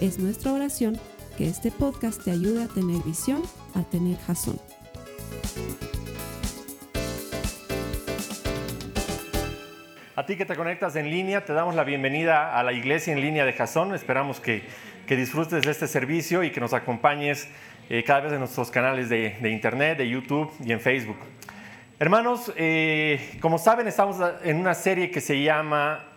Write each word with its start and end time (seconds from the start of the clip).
Es 0.00 0.18
nuestra 0.18 0.52
oración 0.52 1.00
que 1.38 1.48
este 1.48 1.70
podcast 1.70 2.22
te 2.22 2.30
ayude 2.30 2.64
a 2.64 2.68
tener 2.68 3.02
visión, 3.02 3.42
a 3.74 3.82
tener 3.82 4.18
jazón. 4.18 4.60
A 10.14 10.26
ti 10.26 10.36
que 10.36 10.44
te 10.44 10.54
conectas 10.54 10.96
en 10.96 11.10
línea, 11.10 11.46
te 11.46 11.54
damos 11.54 11.74
la 11.74 11.82
bienvenida 11.84 12.58
a 12.58 12.62
la 12.62 12.74
iglesia 12.74 13.14
en 13.14 13.22
línea 13.22 13.46
de 13.46 13.54
Jazón. 13.54 13.94
Esperamos 13.94 14.38
que, 14.38 14.64
disfrutes 15.08 15.62
de 15.62 15.70
este 15.70 15.86
servicio 15.86 16.42
y 16.44 16.50
que 16.50 16.60
nos 16.60 16.74
acompañes 16.74 17.48
eh, 17.88 18.04
cada 18.04 18.20
vez 18.20 18.32
en 18.34 18.40
nuestros 18.40 18.70
canales 18.70 19.08
de, 19.08 19.50
internet, 19.50 19.96
de 19.96 20.10
YouTube 20.10 20.52
y 20.62 20.72
en 20.72 20.80
Facebook. 20.80 21.18
Hermanos, 21.98 22.52
eh, 22.56 23.38
como 23.40 23.56
saben, 23.56 23.88
estamos 23.88 24.16
en 24.42 24.58
una 24.58 24.74
serie 24.74 25.10
que 25.10 25.22
se 25.22 25.42
llama 25.42 26.15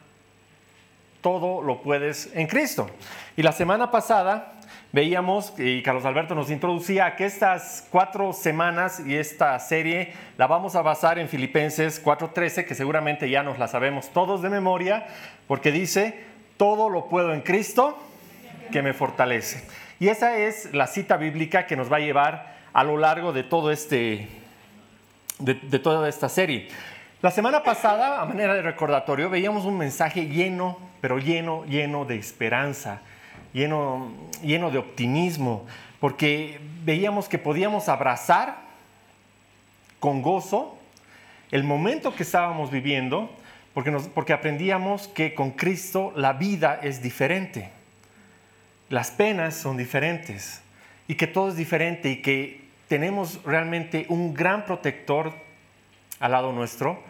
Todo 1.22 1.62
lo 1.62 1.82
puedes 1.82 2.30
en 2.34 2.48
Cristo. 2.48 2.90
Y 3.36 3.44
la 3.44 3.52
semana 3.52 3.92
pasada 3.92 4.54
veíamos, 4.92 5.54
y 5.58 5.84
Carlos 5.84 6.06
Alberto 6.06 6.36
nos 6.36 6.50
introducía, 6.50 7.16
que 7.16 7.26
estas 7.26 7.88
cuatro 7.92 8.34
semanas 8.34 9.02
y 9.06 9.16
esta 9.16 9.58
serie 9.60 10.14
la 10.38 10.48
vamos 10.48 10.76
a 10.76 10.82
basar 10.82 11.20
en 11.20 11.28
Filipenses 11.28 12.04
4.13, 12.04 12.66
que 12.66 12.76
seguramente 12.76 13.30
ya 13.30 13.44
nos 13.44 13.60
la 13.60 13.68
sabemos 13.68 14.10
todos 14.10 14.42
de 14.42 14.50
memoria, 14.50 15.08
porque 15.48 15.72
dice, 15.72 16.24
todo 16.58 16.90
lo 16.90 17.08
puedo 17.08 17.34
en 17.34 17.42
Cristo 17.42 17.98
que 18.72 18.82
me 18.82 18.94
fortalece. 18.94 19.64
Y 20.00 20.08
esa 20.08 20.38
es 20.38 20.74
la 20.74 20.88
cita 20.88 21.18
bíblica 21.18 21.66
que 21.66 21.76
nos 21.76 21.92
va 21.92 21.98
a 21.98 22.02
llevar 22.02 22.56
a 22.74 22.84
lo 22.84 22.98
largo 22.98 23.34
de 23.34 23.44
todo 23.44 23.72
este, 23.72 24.28
de, 25.40 25.56
de 25.56 25.80
toda 25.80 26.08
esta 26.08 26.30
serie. 26.30 26.70
La 27.22 27.32
semana 27.32 27.64
pasada, 27.64 28.22
a 28.22 28.26
manera 28.26 28.54
de 28.54 28.62
recordatorio, 28.62 29.30
veíamos 29.30 29.66
un 29.66 29.78
mensaje 29.78 30.28
lleno, 30.28 30.78
pero 31.02 31.20
lleno, 31.20 31.66
lleno 31.66 32.06
de 32.06 32.16
esperanza 32.16 33.02
lleno, 33.54 34.12
lleno 34.44 34.72
de 34.72 34.78
optimismo, 34.78 35.66
porque 36.00 36.60
veíamos 36.84 37.28
que 37.28 37.38
podíamos 37.38 37.90
abrazar 37.90 38.58
con 40.00 40.22
gozo 40.22 40.78
el 41.52 41.64
momento 41.64 42.16
que 42.16 42.24
estábamos 42.24 42.72
viviendo, 42.72 43.30
porque, 43.74 43.92
porque 44.14 44.34
aprendíamos 44.34 45.08
que 45.08 45.34
con 45.34 45.52
Cristo 45.52 46.14
la 46.16 46.34
vida 46.34 46.80
es 46.82 47.02
diferente, 47.02 47.70
las 48.90 49.12
penas 49.12 49.56
son 49.56 49.78
diferentes 49.78 50.62
y 51.08 51.16
que 51.16 51.28
todo 51.28 51.50
es 51.50 51.56
diferente 51.56 52.12
y 52.12 52.22
que 52.22 52.70
tenemos 52.88 53.44
realmente 53.44 54.06
un 54.10 54.34
gran 54.34 54.66
protector 54.66 55.34
al 56.20 56.32
lado 56.32 56.52
nuestro 56.52 57.09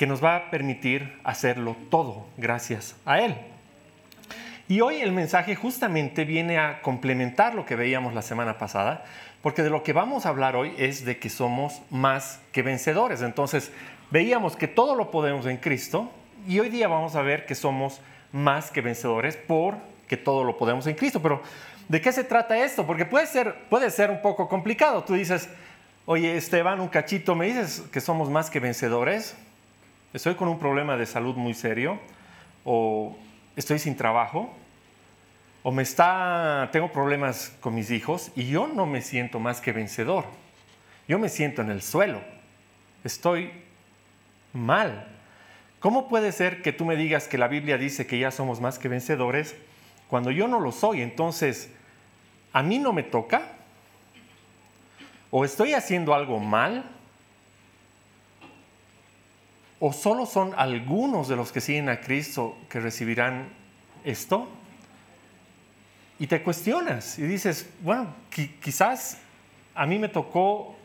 que 0.00 0.06
nos 0.06 0.24
va 0.24 0.34
a 0.34 0.50
permitir 0.50 1.20
hacerlo 1.24 1.76
todo 1.90 2.26
gracias 2.38 2.96
a 3.04 3.20
Él. 3.20 3.36
Y 4.66 4.80
hoy 4.80 5.02
el 5.02 5.12
mensaje 5.12 5.54
justamente 5.54 6.24
viene 6.24 6.58
a 6.58 6.80
complementar 6.80 7.54
lo 7.54 7.66
que 7.66 7.76
veíamos 7.76 8.14
la 8.14 8.22
semana 8.22 8.56
pasada, 8.56 9.04
porque 9.42 9.62
de 9.62 9.68
lo 9.68 9.82
que 9.82 9.92
vamos 9.92 10.24
a 10.24 10.30
hablar 10.30 10.56
hoy 10.56 10.72
es 10.78 11.04
de 11.04 11.18
que 11.18 11.28
somos 11.28 11.82
más 11.90 12.40
que 12.50 12.62
vencedores. 12.62 13.20
Entonces, 13.20 13.72
veíamos 14.10 14.56
que 14.56 14.68
todo 14.68 14.94
lo 14.94 15.10
podemos 15.10 15.44
en 15.44 15.58
Cristo 15.58 16.10
y 16.48 16.60
hoy 16.60 16.70
día 16.70 16.88
vamos 16.88 17.14
a 17.14 17.20
ver 17.20 17.44
que 17.44 17.54
somos 17.54 18.00
más 18.32 18.70
que 18.70 18.80
vencedores 18.80 19.36
porque 19.36 20.16
todo 20.16 20.44
lo 20.44 20.56
podemos 20.56 20.86
en 20.86 20.94
Cristo. 20.94 21.20
Pero, 21.20 21.42
¿de 21.88 22.00
qué 22.00 22.10
se 22.10 22.24
trata 22.24 22.56
esto? 22.56 22.86
Porque 22.86 23.04
puede 23.04 23.26
ser, 23.26 23.54
puede 23.68 23.90
ser 23.90 24.10
un 24.10 24.22
poco 24.22 24.48
complicado. 24.48 25.04
Tú 25.04 25.12
dices, 25.12 25.50
oye 26.06 26.38
Esteban, 26.38 26.80
un 26.80 26.88
cachito, 26.88 27.34
¿me 27.34 27.44
dices 27.44 27.82
que 27.92 28.00
somos 28.00 28.30
más 28.30 28.48
que 28.48 28.60
vencedores? 28.60 29.36
Estoy 30.12 30.34
con 30.34 30.48
un 30.48 30.58
problema 30.58 30.96
de 30.96 31.06
salud 31.06 31.36
muy 31.36 31.54
serio 31.54 32.00
o 32.64 33.16
estoy 33.54 33.78
sin 33.78 33.96
trabajo 33.96 34.52
o 35.62 35.70
me 35.70 35.84
está, 35.84 36.68
tengo 36.72 36.90
problemas 36.90 37.56
con 37.60 37.76
mis 37.76 37.92
hijos 37.92 38.32
y 38.34 38.48
yo 38.48 38.66
no 38.66 38.86
me 38.86 39.02
siento 39.02 39.38
más 39.38 39.60
que 39.60 39.70
vencedor. 39.70 40.24
Yo 41.06 41.20
me 41.20 41.28
siento 41.28 41.62
en 41.62 41.70
el 41.70 41.80
suelo. 41.80 42.20
Estoy 43.04 43.52
mal. 44.52 45.06
¿Cómo 45.78 46.08
puede 46.08 46.32
ser 46.32 46.60
que 46.60 46.72
tú 46.72 46.84
me 46.84 46.96
digas 46.96 47.28
que 47.28 47.38
la 47.38 47.46
Biblia 47.46 47.78
dice 47.78 48.08
que 48.08 48.18
ya 48.18 48.32
somos 48.32 48.60
más 48.60 48.80
que 48.80 48.88
vencedores 48.88 49.54
cuando 50.08 50.32
yo 50.32 50.48
no 50.48 50.58
lo 50.58 50.72
soy? 50.72 51.02
Entonces, 51.02 51.72
¿a 52.52 52.64
mí 52.64 52.80
no 52.80 52.92
me 52.92 53.04
toca? 53.04 53.42
¿O 55.30 55.44
estoy 55.44 55.74
haciendo 55.74 56.14
algo 56.14 56.40
mal? 56.40 56.84
¿O 59.80 59.92
solo 59.92 60.26
son 60.26 60.52
algunos 60.56 61.26
de 61.26 61.34
los 61.34 61.50
que 61.50 61.60
siguen 61.60 61.88
a 61.88 62.00
Cristo 62.00 62.56
que 62.68 62.78
recibirán 62.78 63.48
esto? 64.04 64.48
y 66.20 66.26
te 66.26 66.42
cuestionas 66.42 67.18
y 67.18 67.22
dices, 67.22 67.68
bueno, 67.80 68.14
quizás 68.62 69.16
a 69.74 69.86
mí 69.86 69.98
me 69.98 70.10
tocó 70.10 70.76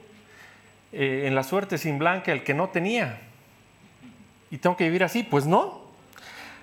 eh, 0.93 1.25
en 1.27 1.35
la 1.35 1.43
suerte 1.43 1.77
sin 1.77 1.99
blanca 1.99 2.31
el 2.31 2.41
que 2.41 2.53
no 2.53 2.69
tenía 2.69 3.19
y 4.49 4.57
tengo 4.57 4.77
que 4.77 4.85
vivir 4.85 5.03
así. 5.03 5.23
Pues 5.23 5.45
no, 5.45 5.81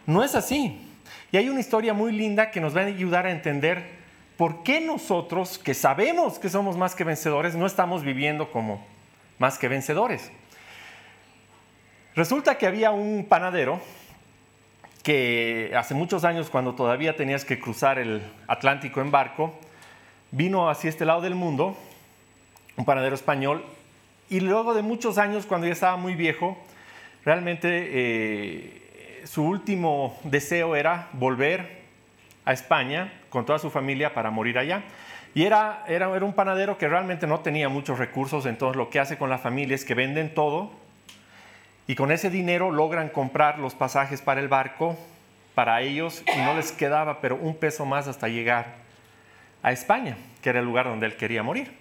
no 0.07 0.25
es 0.25 0.35
así. 0.35 0.81
Y 1.31 1.37
hay 1.37 1.51
una 1.51 1.61
historia 1.61 1.93
muy 1.93 2.13
linda 2.13 2.51
que 2.51 2.63
nos 2.63 2.75
va 2.75 2.81
a 2.81 2.87
ayudar 2.87 3.27
a 3.27 3.31
entender 3.31 3.85
por 4.39 4.63
qué 4.63 4.81
nosotros, 4.81 5.59
que 5.59 5.75
sabemos 5.75 6.39
que 6.39 6.49
somos 6.49 6.79
más 6.79 6.95
que 6.95 7.05
vencedores, 7.05 7.55
no 7.55 7.67
estamos 7.67 8.03
viviendo 8.03 8.51
como 8.51 8.83
más 9.39 9.59
que 9.59 9.69
vencedores. 9.69 10.33
Resulta 12.15 12.59
que 12.59 12.67
había 12.67 12.91
un 12.91 13.25
panadero 13.25 13.81
que 15.03 15.73
hace 15.75 15.95
muchos 15.95 16.25
años, 16.25 16.51
cuando 16.51 16.75
todavía 16.75 17.17
tenías 17.17 17.47
que 17.47 17.59
cruzar 17.59 17.99
el 17.99 18.23
Atlántico 18.49 19.01
en 19.01 19.11
barco, 19.11 19.59
vino 20.31 20.69
hacia 20.69 20.91
este 20.91 21.07
lado 21.07 21.23
del 21.23 21.35
mundo, 21.35 21.75
un 22.77 22.85
panadero 22.85 23.15
español, 23.15 23.65
y 24.29 24.41
luego 24.41 24.75
de 24.75 24.83
muchos 24.83 25.17
años, 25.17 25.47
cuando 25.47 25.67
ya 25.67 25.73
estaba 25.73 25.97
muy 25.97 26.15
viejo, 26.15 26.59
realmente 27.25 27.69
eh, 27.71 29.23
su 29.25 29.45
último 29.45 30.21
deseo 30.25 30.77
era 30.77 31.09
volver 31.15 31.83
a 32.45 32.53
España 32.53 33.11
con 33.31 33.47
toda 33.47 33.59
su 33.59 33.71
familia 33.71 34.13
para 34.13 34.31
morir 34.31 34.59
allá. 34.59 34.83
Y 35.35 35.45
era, 35.45 35.83
era, 35.89 36.15
era 36.15 36.27
un 36.27 36.35
panadero 36.35 36.77
que 36.77 36.89
realmente 36.89 37.27
no 37.27 37.41
tenía 37.41 37.71
muchos 37.71 37.99
recursos, 37.99 38.45
entonces 38.45 38.77
lo 38.77 38.91
que 38.91 39.01
hace 39.01 39.17
con 39.17 39.31
la 39.31 39.39
familia 39.39 39.75
es 39.75 39.87
que 39.87 39.95
venden 39.95 40.35
todo 40.35 40.82
y 41.87 41.95
con 41.95 42.13
ese 42.13 42.31
dinero 42.31 42.71
logran 42.71 43.09
comprar 43.09 43.59
los 43.59 43.75
pasajes 43.75 44.23
para 44.23 44.41
el 44.41 44.49
barco 44.49 44.97
para 45.55 45.81
ellos 45.83 46.23
y 46.35 46.39
no 46.41 46.55
les 46.55 46.73
quedaba 46.73 47.21
pero 47.21 47.37
un 47.37 47.57
peso 47.57 47.85
más 47.85 48.09
hasta 48.09 48.29
llegar 48.29 48.77
a 49.63 49.73
España, 49.73 50.17
que 50.41 50.51
era 50.51 50.61
el 50.61 50.65
lugar 50.65 50.87
donde 50.87 51.07
él 51.07 51.17
quería 51.17 51.43
morir. 51.43 51.77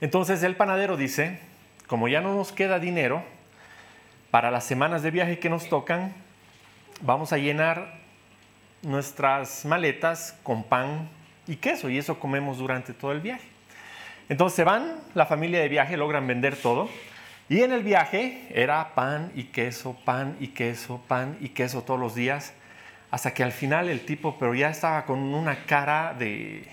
Entonces 0.00 0.42
el 0.42 0.56
panadero 0.56 0.96
dice, 0.96 1.38
como 1.86 2.08
ya 2.08 2.20
no 2.20 2.34
nos 2.34 2.52
queda 2.52 2.78
dinero 2.78 3.22
para 4.30 4.50
las 4.50 4.64
semanas 4.64 5.02
de 5.02 5.10
viaje 5.10 5.38
que 5.38 5.48
nos 5.48 5.68
tocan, 5.68 6.12
vamos 7.00 7.32
a 7.32 7.38
llenar 7.38 7.94
nuestras 8.82 9.64
maletas 9.64 10.38
con 10.42 10.64
pan 10.64 11.08
y 11.46 11.56
queso 11.56 11.88
y 11.88 11.98
eso 11.98 12.18
comemos 12.18 12.58
durante 12.58 12.92
todo 12.92 13.12
el 13.12 13.20
viaje. 13.20 13.48
Entonces 14.28 14.64
van 14.64 14.96
la 15.14 15.26
familia 15.26 15.60
de 15.60 15.68
viaje, 15.68 15.96
logran 15.96 16.26
vender 16.26 16.56
todo 16.56 16.88
y 17.48 17.62
en 17.62 17.72
el 17.72 17.84
viaje 17.84 18.48
era 18.50 18.94
pan 18.94 19.30
y 19.36 19.44
queso, 19.44 19.96
pan 20.04 20.36
y 20.40 20.48
queso, 20.48 21.00
pan 21.06 21.36
y 21.40 21.50
queso 21.50 21.82
todos 21.82 22.00
los 22.00 22.14
días, 22.16 22.54
hasta 23.10 23.32
que 23.34 23.44
al 23.44 23.52
final 23.52 23.88
el 23.88 24.04
tipo, 24.04 24.36
pero 24.36 24.52
ya 24.54 24.70
estaba 24.70 25.04
con 25.04 25.20
una 25.20 25.64
cara 25.64 26.12
de, 26.18 26.66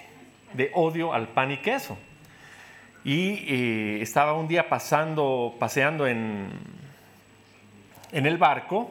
odio 0.74 1.14
al 1.14 1.28
pan 1.28 1.52
y 1.52 1.58
queso. 1.58 1.96
Y 3.04 3.46
eh, 3.48 4.02
estaba 4.02 4.34
un 4.34 4.48
día 4.48 4.68
pasando, 4.68 5.56
paseando 5.60 6.08
en, 6.08 6.50
el 8.12 8.38
barco 8.38 8.90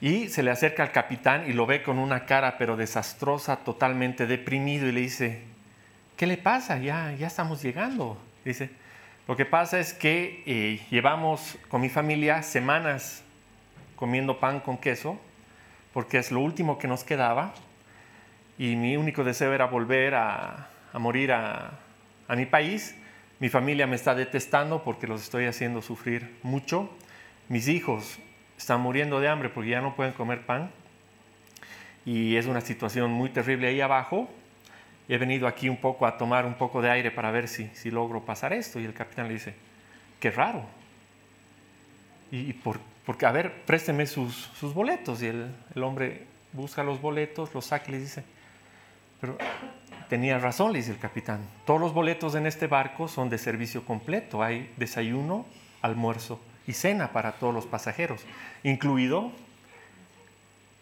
y 0.00 0.28
se 0.28 0.42
le 0.42 0.50
acerca 0.50 0.82
al 0.82 0.92
capitán 0.92 1.48
y 1.48 1.52
lo 1.52 1.66
ve 1.66 1.82
con 1.82 1.98
una 1.98 2.24
cara 2.24 2.56
pero 2.58 2.76
desastrosa, 2.76 3.56
totalmente 3.56 4.26
deprimido 4.26 4.88
y 4.88 4.92
le 4.92 5.00
dice, 5.02 5.42
¿qué 6.16 6.26
le 6.26 6.36
pasa? 6.36 6.78
Ya, 6.78 7.12
ya 7.12 7.28
estamos 7.28 7.62
llegando. 7.62 8.18
Dice, 8.44 8.70
lo 9.30 9.36
que 9.36 9.46
pasa 9.46 9.78
es 9.78 9.94
que 9.94 10.42
eh, 10.44 10.80
llevamos 10.90 11.56
con 11.68 11.80
mi 11.80 11.88
familia 11.88 12.42
semanas 12.42 13.22
comiendo 13.94 14.40
pan 14.40 14.58
con 14.58 14.76
queso, 14.76 15.20
porque 15.92 16.18
es 16.18 16.32
lo 16.32 16.40
último 16.40 16.80
que 16.80 16.88
nos 16.88 17.04
quedaba. 17.04 17.54
y 18.58 18.74
mi 18.74 18.96
único 18.96 19.22
deseo 19.22 19.52
era 19.52 19.66
volver 19.66 20.16
a, 20.16 20.70
morir 20.94 21.30
a, 21.30 21.78
a 22.26 22.34
mi 22.34 22.44
país. 22.44 22.96
Mi 23.38 23.48
familia 23.48 23.86
me 23.86 23.94
está 23.94 24.16
detestando 24.16 24.82
porque 24.82 25.06
los 25.06 25.22
estoy 25.22 25.46
haciendo 25.46 25.80
sufrir 25.80 26.36
mucho. 26.42 26.90
Mis 27.48 27.68
hijos 27.68 28.18
están 28.58 28.80
muriendo 28.80 29.20
de 29.20 29.28
hambre 29.28 29.48
porque 29.48 29.70
ya 29.70 29.80
no 29.80 29.94
pueden 29.94 30.12
comer 30.12 30.44
pan. 30.44 30.72
Y 32.04 32.34
es 32.34 32.46
una 32.46 32.62
situación 32.62 33.12
muy 33.12 33.30
terrible 33.30 33.68
ahí 33.68 33.80
abajo. 33.80 34.28
He 35.12 35.18
venido 35.18 35.48
aquí 35.48 35.68
un 35.68 35.76
poco 35.76 36.06
a 36.06 36.16
tomar 36.16 36.46
un 36.46 36.54
poco 36.54 36.80
de 36.80 36.88
aire 36.88 37.10
para 37.10 37.32
ver 37.32 37.48
si, 37.48 37.66
si 37.74 37.90
logro 37.90 38.24
pasar 38.24 38.52
esto. 38.52 38.78
Y 38.78 38.84
el 38.84 38.94
capitán 38.94 39.26
le 39.26 39.34
dice, 39.34 39.56
qué 40.20 40.30
raro. 40.30 40.62
Y, 42.30 42.52
por, 42.52 42.78
porque, 43.04 43.26
a 43.26 43.32
ver, 43.32 43.64
présteme 43.64 44.06
sus, 44.06 44.36
sus 44.54 44.72
boletos. 44.72 45.20
Y 45.20 45.26
el, 45.26 45.52
el 45.74 45.82
hombre 45.82 46.26
busca 46.52 46.84
los 46.84 47.00
boletos, 47.00 47.52
los 47.52 47.66
saca 47.66 47.86
y 47.88 47.90
le 47.90 47.98
dice, 47.98 48.22
pero 49.20 49.36
tenía 50.08 50.38
razón, 50.38 50.72
le 50.72 50.78
dice 50.78 50.92
el 50.92 51.00
capitán. 51.00 51.40
Todos 51.66 51.80
los 51.80 51.92
boletos 51.92 52.36
en 52.36 52.46
este 52.46 52.68
barco 52.68 53.08
son 53.08 53.30
de 53.30 53.38
servicio 53.38 53.84
completo. 53.84 54.44
Hay 54.44 54.72
desayuno, 54.76 55.44
almuerzo 55.82 56.40
y 56.68 56.72
cena 56.72 57.10
para 57.10 57.32
todos 57.32 57.52
los 57.52 57.66
pasajeros, 57.66 58.24
incluido 58.62 59.32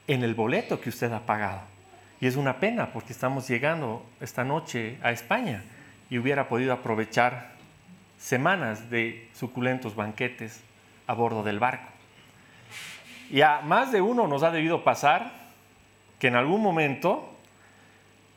en 0.06 0.22
el 0.22 0.34
boleto 0.34 0.82
que 0.82 0.90
usted 0.90 1.10
ha 1.12 1.24
pagado. 1.24 1.77
Y 2.20 2.26
es 2.26 2.36
una 2.36 2.58
pena 2.58 2.92
porque 2.92 3.12
estamos 3.12 3.46
llegando 3.48 4.04
esta 4.20 4.44
noche 4.44 4.98
a 5.02 5.12
España 5.12 5.62
y 6.10 6.18
hubiera 6.18 6.48
podido 6.48 6.72
aprovechar 6.72 7.52
semanas 8.18 8.90
de 8.90 9.28
suculentos 9.34 9.94
banquetes 9.94 10.62
a 11.06 11.14
bordo 11.14 11.42
del 11.42 11.58
barco. 11.58 11.88
Y 13.30 13.42
a 13.42 13.60
más 13.60 13.92
de 13.92 14.00
uno 14.00 14.26
nos 14.26 14.42
ha 14.42 14.50
debido 14.50 14.82
pasar 14.84 15.32
que 16.18 16.28
en 16.28 16.36
algún 16.36 16.62
momento 16.62 17.38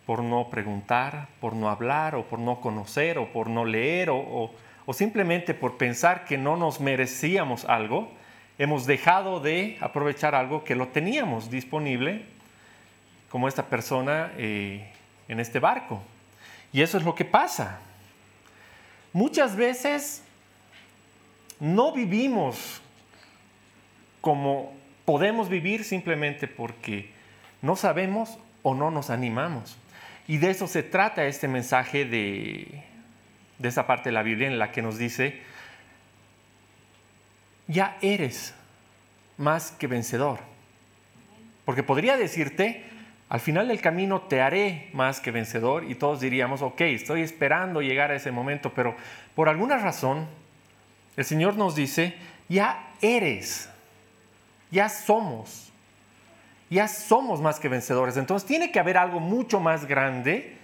por 0.05 0.23
no 0.23 0.49
preguntar, 0.49 1.27
por 1.39 1.55
no 1.55 1.69
hablar 1.69 2.15
o 2.15 2.25
por 2.25 2.39
no 2.39 2.59
conocer 2.59 3.17
o 3.17 3.31
por 3.31 3.49
no 3.49 3.65
leer 3.65 4.09
o, 4.11 4.51
simplemente 4.91 5.53
por 5.53 5.77
pensar 5.77 6.25
que 6.25 6.37
no 6.37 6.57
nos 6.57 6.81
merecíamos 6.81 7.63
algo, 7.63 8.11
hemos 8.57 8.85
dejado 8.85 9.39
de 9.39 9.77
aprovechar 9.79 10.35
algo 10.35 10.65
que 10.65 10.75
lo 10.75 10.89
teníamos 10.89 11.49
disponible, 11.49 12.25
como 13.31 13.47
esta 13.47 13.67
persona 13.67 14.33
eh, 14.37 14.91
en 15.29 15.39
este 15.39 15.59
barco. 15.59 16.03
Y 16.73 16.81
eso 16.81 16.97
es 16.97 17.05
lo 17.05 17.15
que 17.15 17.23
pasa. 17.23 17.79
Muchas 19.13 19.55
veces 19.55 20.21
no 21.59 21.93
vivimos 21.93 22.81
como 24.19 24.73
podemos 25.05 25.47
vivir 25.47 25.85
simplemente 25.85 26.47
porque 26.47 27.09
no 27.61 27.77
sabemos 27.77 28.37
o 28.63 28.75
no 28.75 28.91
nos 28.91 29.09
animamos. 29.09 29.77
Y 30.27 30.37
de 30.37 30.49
eso 30.49 30.67
se 30.67 30.83
trata 30.83 31.25
este 31.25 31.47
mensaje 31.47 32.03
de, 32.05 32.83
de 33.59 33.69
esa 33.69 33.87
parte 33.87 34.09
de 34.09 34.13
la 34.13 34.23
Biblia 34.23 34.47
en 34.47 34.59
la 34.59 34.71
que 34.71 34.81
nos 34.81 34.97
dice, 34.97 35.41
ya 37.67 37.97
eres 38.01 38.53
más 39.37 39.71
que 39.71 39.87
vencedor. 39.87 40.39
Porque 41.65 41.83
podría 41.83 42.17
decirte, 42.17 42.90
al 43.31 43.39
final 43.39 43.69
del 43.69 43.79
camino 43.79 44.21
te 44.21 44.41
haré 44.41 44.89
más 44.93 45.21
que 45.21 45.31
vencedor 45.31 45.85
y 45.85 45.95
todos 45.95 46.19
diríamos, 46.19 46.61
ok, 46.61 46.81
estoy 46.81 47.21
esperando 47.21 47.81
llegar 47.81 48.11
a 48.11 48.15
ese 48.15 48.31
momento, 48.31 48.73
pero 48.75 48.95
por 49.33 49.49
alguna 49.49 49.77
razón 49.77 50.27
el 51.15 51.25
Señor 51.25 51.55
nos 51.55 51.73
dice, 51.73 52.13
ya 52.49 52.91
eres, 53.01 53.69
ya 54.69 54.89
somos 54.89 55.71
ya 56.71 56.87
somos 56.87 57.41
más 57.41 57.59
que 57.59 57.67
vencedores. 57.67 58.15
Entonces 58.15 58.47
tiene 58.47 58.71
que 58.71 58.79
haber 58.79 58.97
algo 58.97 59.19
mucho 59.19 59.59
más 59.59 59.85
grande 59.85 60.55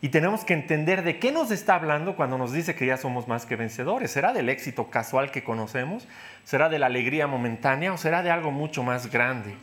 y 0.00 0.08
tenemos 0.08 0.44
que 0.44 0.54
entender 0.54 1.04
de 1.04 1.18
qué 1.18 1.30
nos 1.30 1.50
está 1.50 1.74
hablando 1.74 2.16
cuando 2.16 2.38
nos 2.38 2.52
dice 2.52 2.74
que 2.74 2.86
ya 2.86 2.96
somos 2.96 3.28
más 3.28 3.44
que 3.44 3.54
vencedores. 3.54 4.10
¿Será 4.10 4.32
del 4.32 4.48
éxito 4.48 4.88
casual 4.88 5.30
que 5.30 5.44
conocemos? 5.44 6.08
¿Será 6.44 6.70
de 6.70 6.78
la 6.78 6.86
alegría 6.86 7.26
momentánea 7.26 7.92
o 7.92 7.98
será 7.98 8.22
de 8.22 8.30
algo 8.30 8.50
mucho 8.50 8.82
más 8.82 9.10
grande? 9.10 9.54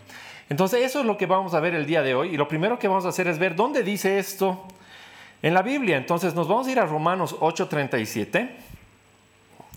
Entonces 0.50 0.84
eso 0.84 1.00
es 1.02 1.06
lo 1.06 1.16
que 1.16 1.28
vamos 1.28 1.54
a 1.54 1.60
ver 1.60 1.76
el 1.76 1.86
día 1.86 2.02
de 2.02 2.16
hoy 2.16 2.30
y 2.34 2.38
lo 2.38 2.48
primero 2.48 2.80
que 2.80 2.88
vamos 2.88 3.06
a 3.06 3.10
hacer 3.10 3.28
es 3.28 3.38
ver 3.38 3.56
dónde 3.56 3.84
dice 3.84 4.18
esto 4.18 4.66
en 5.44 5.54
la 5.54 5.62
Biblia. 5.62 5.98
Entonces 5.98 6.34
nos 6.34 6.48
vamos 6.48 6.68
a 6.68 6.72
ir 6.72 6.80
a 6.80 6.86
Romanos 6.86 7.36
8:37, 7.40 8.50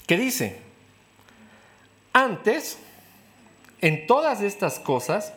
que 0.07 0.17
dice, 0.17 0.61
antes, 2.15 2.79
en 3.81 4.07
todas 4.07 4.41
estas 4.41 4.79
cosas, 4.79 5.35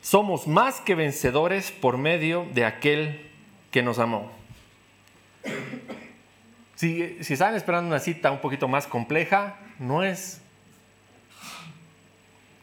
somos 0.00 0.46
más 0.46 0.80
que 0.80 0.94
vencedores 0.94 1.72
por 1.72 1.98
medio 1.98 2.46
de 2.54 2.64
aquel 2.64 3.30
que 3.72 3.82
nos 3.82 3.98
amó. 3.98 4.30
Si, 6.76 7.24
si 7.24 7.32
están 7.32 7.56
esperando 7.56 7.88
una 7.88 7.98
cita 7.98 8.30
un 8.30 8.40
poquito 8.40 8.68
más 8.68 8.86
compleja, 8.86 9.56
no 9.80 10.04
es 10.04 10.40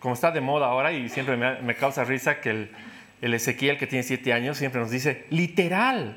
como 0.06 0.14
está 0.14 0.30
de 0.30 0.40
moda 0.40 0.68
ahora 0.68 0.94
y 0.94 1.10
siempre 1.10 1.36
me, 1.36 1.74
causa 1.74 2.04
risa 2.04 2.40
que 2.40 2.52
el, 2.52 2.72
el, 3.24 3.34
Ezequiel 3.34 3.80
que 3.80 3.88
tiene 3.88 4.04
siete 4.04 4.34
años 4.34 4.56
siempre 4.56 4.80
nos 4.80 4.92
dice 4.92 5.26
literal, 5.32 6.16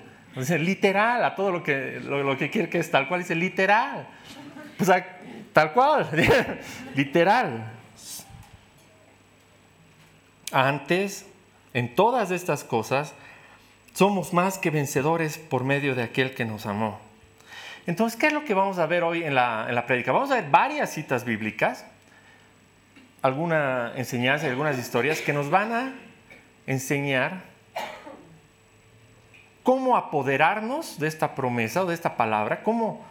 literal 0.58 1.24
a 1.24 1.34
todo 1.34 1.50
lo 1.50 1.62
que, 1.62 1.98
lo, 2.04 2.36
que 2.36 2.50
quiere 2.50 2.68
que 2.68 2.80
es 2.80 2.90
tal 2.90 3.08
cual, 3.08 3.20
dice 3.20 3.34
literal. 3.34 4.06
Pues 4.76 4.90
tal 5.54 5.72
cual, 5.72 6.06
literal. 6.94 7.72
Antes, 10.52 11.26
en 11.72 11.94
todas 11.94 12.30
estas 12.30 12.64
cosas, 12.64 13.14
somos 13.94 14.34
más 14.34 14.58
que 14.58 14.68
vencedores 14.68 15.38
por 15.38 15.64
medio 15.64 15.94
de 15.94 16.02
aquel 16.02 16.34
que 16.34 16.44
nos 16.44 16.66
amó. 16.66 17.00
Entonces, 17.86 18.20
¿qué 18.20 18.26
es 18.26 18.34
lo 18.34 18.44
que 18.44 18.52
vamos 18.52 18.78
a 18.78 18.84
ver 18.84 19.02
hoy 19.02 19.24
en 19.24 19.34
la, 19.34 19.64
en 19.66 19.74
la 19.74 19.86
prédica? 19.86 20.12
Vamos 20.12 20.30
a 20.30 20.34
ver 20.34 20.50
varias 20.50 20.92
citas 20.92 21.24
bíblicas, 21.24 21.86
alguna 23.22 23.92
enseñanza 23.96 24.46
y 24.46 24.50
algunas 24.50 24.78
historias 24.78 25.20
que 25.20 25.32
nos 25.32 25.50
van 25.50 25.72
a 25.72 25.94
enseñar 26.66 27.42
cómo 29.62 29.96
apoderarnos 29.96 30.98
de 30.98 31.08
esta 31.08 31.34
promesa 31.34 31.82
o 31.82 31.86
de 31.86 31.94
esta 31.94 32.16
palabra, 32.16 32.62
cómo, 32.62 33.04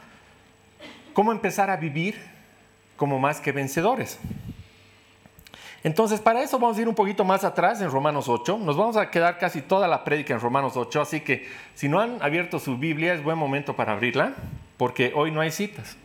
cómo 1.13 1.31
empezar 1.31 1.69
a 1.69 1.77
vivir 1.77 2.15
como 2.95 3.19
más 3.19 3.39
que 3.39 3.51
vencedores. 3.51 4.19
Entonces, 5.83 6.19
para 6.19 6.41
eso 6.41 6.57
vamos 6.57 6.77
a 6.77 6.81
ir 6.81 6.89
un 6.89 6.95
poquito 6.95 7.23
más 7.23 7.43
atrás 7.43 7.79
en 7.81 7.91
Romanos 7.91 8.27
8. 8.27 8.57
Nos 8.57 8.75
vamos 8.75 8.97
a 8.97 9.11
quedar 9.11 9.37
casi 9.37 9.61
toda 9.61 9.87
la 9.87 10.03
prédica 10.03 10.33
en 10.33 10.39
Romanos 10.39 10.75
8, 10.75 11.01
así 11.01 11.21
que 11.21 11.47
si 11.75 11.87
no 11.87 11.99
han 11.99 12.21
abierto 12.21 12.59
su 12.59 12.77
Biblia, 12.77 13.13
es 13.13 13.23
buen 13.23 13.37
momento 13.37 13.75
para 13.75 13.93
abrirla, 13.93 14.33
porque 14.77 15.11
hoy 15.15 15.31
no 15.31 15.41
hay 15.41 15.51
citas. 15.51 15.95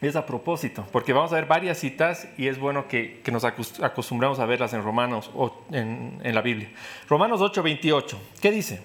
Es 0.00 0.14
a 0.14 0.26
propósito, 0.26 0.86
porque 0.92 1.12
vamos 1.12 1.32
a 1.32 1.36
ver 1.36 1.46
varias 1.46 1.78
citas 1.78 2.28
y 2.36 2.48
es 2.48 2.58
bueno 2.58 2.86
que, 2.86 3.22
nos 3.32 3.44
acostumbramos 3.44 4.38
a 4.38 4.46
verlas 4.46 4.74
en 4.74 4.82
Romanos, 4.82 5.30
en, 5.72 6.20
en 6.22 6.34
la 6.34 6.42
Biblia. 6.42 6.70
Romanos 7.08 7.40
8, 7.40 7.62
28. 7.62 8.20
¿Qué 8.40 8.50
dice? 8.50 8.82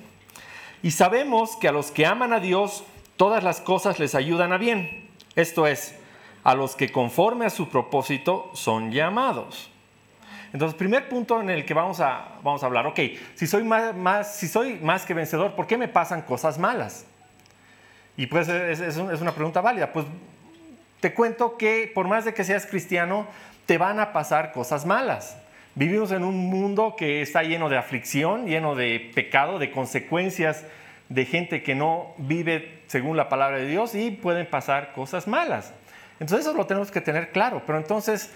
Y 0.82 0.92
sabemos 0.92 1.58
que 1.58 1.68
a 1.68 1.72
los 1.72 1.92
que 1.92 2.06
aman 2.06 2.32
a 2.32 2.40
Dios, 2.40 2.86
todas 3.18 3.44
las 3.44 3.60
cosas 3.60 4.00
les 4.00 4.16
ayudan 4.16 4.54
a 4.54 4.58
bien. 4.58 5.10
Esto 5.36 5.68
es, 5.68 5.96
a 6.44 6.56
los 6.56 6.76
que 6.76 6.92
conforme 6.92 7.46
a 7.46 7.50
su 7.50 7.70
propósito 7.70 8.50
son 8.54 8.92
llamados. 8.92 9.70
Entonces, 10.54 10.78
primer 10.78 11.08
punto 11.08 11.40
en 11.40 11.50
el 11.50 11.66
que 11.66 11.74
vamos 11.74 12.00
a, 12.02 12.40
vamos 12.44 12.62
a 12.64 12.66
hablar, 12.66 12.86
ok, 12.88 13.00
si 13.36 13.48
soy 13.48 13.64
más, 13.64 14.36
si 14.36 14.48
soy 14.48 14.80
más 14.80 15.06
que 15.06 15.14
vencedor, 15.14 15.54
¿por 15.54 15.66
qué 15.66 15.78
me 15.78 15.88
pasan 15.88 16.24
cosas 16.24 16.58
malas? 16.58 17.06
Y 18.18 18.28
pues 18.28 18.50
es, 18.50 18.80
es, 18.82 18.98
una 18.98 19.32
pregunta 19.32 19.62
válida. 19.62 19.94
Pues 19.94 20.06
te 21.02 21.14
cuento 21.14 21.58
que 21.58 21.92
por 21.94 22.08
más 22.08 22.24
de 22.24 22.34
que 22.34 22.46
seas 22.46 22.66
cristiano, 22.66 23.28
te 23.66 23.78
van 23.78 24.00
a 24.00 24.14
pasar 24.14 24.54
cosas 24.54 24.86
malas. 24.86 25.38
Vivimos 25.76 26.12
en 26.12 26.24
un 26.24 26.38
mundo 26.50 26.96
que 26.98 27.22
está 27.22 27.44
lleno 27.44 27.70
de 27.70 27.78
aflicción, 27.78 28.46
lleno 28.46 28.76
de 28.76 29.12
pecado, 29.14 29.60
de 29.60 29.72
consecuencias 29.72 30.64
de 31.10 31.26
gente 31.26 31.62
que 31.62 31.76
no 31.76 32.14
vive 32.18 32.84
según 32.88 33.18
la 33.18 33.28
palabra 33.28 33.58
de 33.58 33.68
Dios 33.68 33.96
y 33.96 34.12
pueden 34.12 34.46
pasar 34.46 34.94
cosas 34.94 35.28
malas. 35.28 35.74
Entonces 36.20 36.46
eso 36.46 36.56
lo 36.56 36.68
tenemos 36.68 36.92
que 36.92 37.02
tener 37.02 37.32
claro. 37.32 37.64
Pero 37.66 37.78
entonces, 37.78 38.32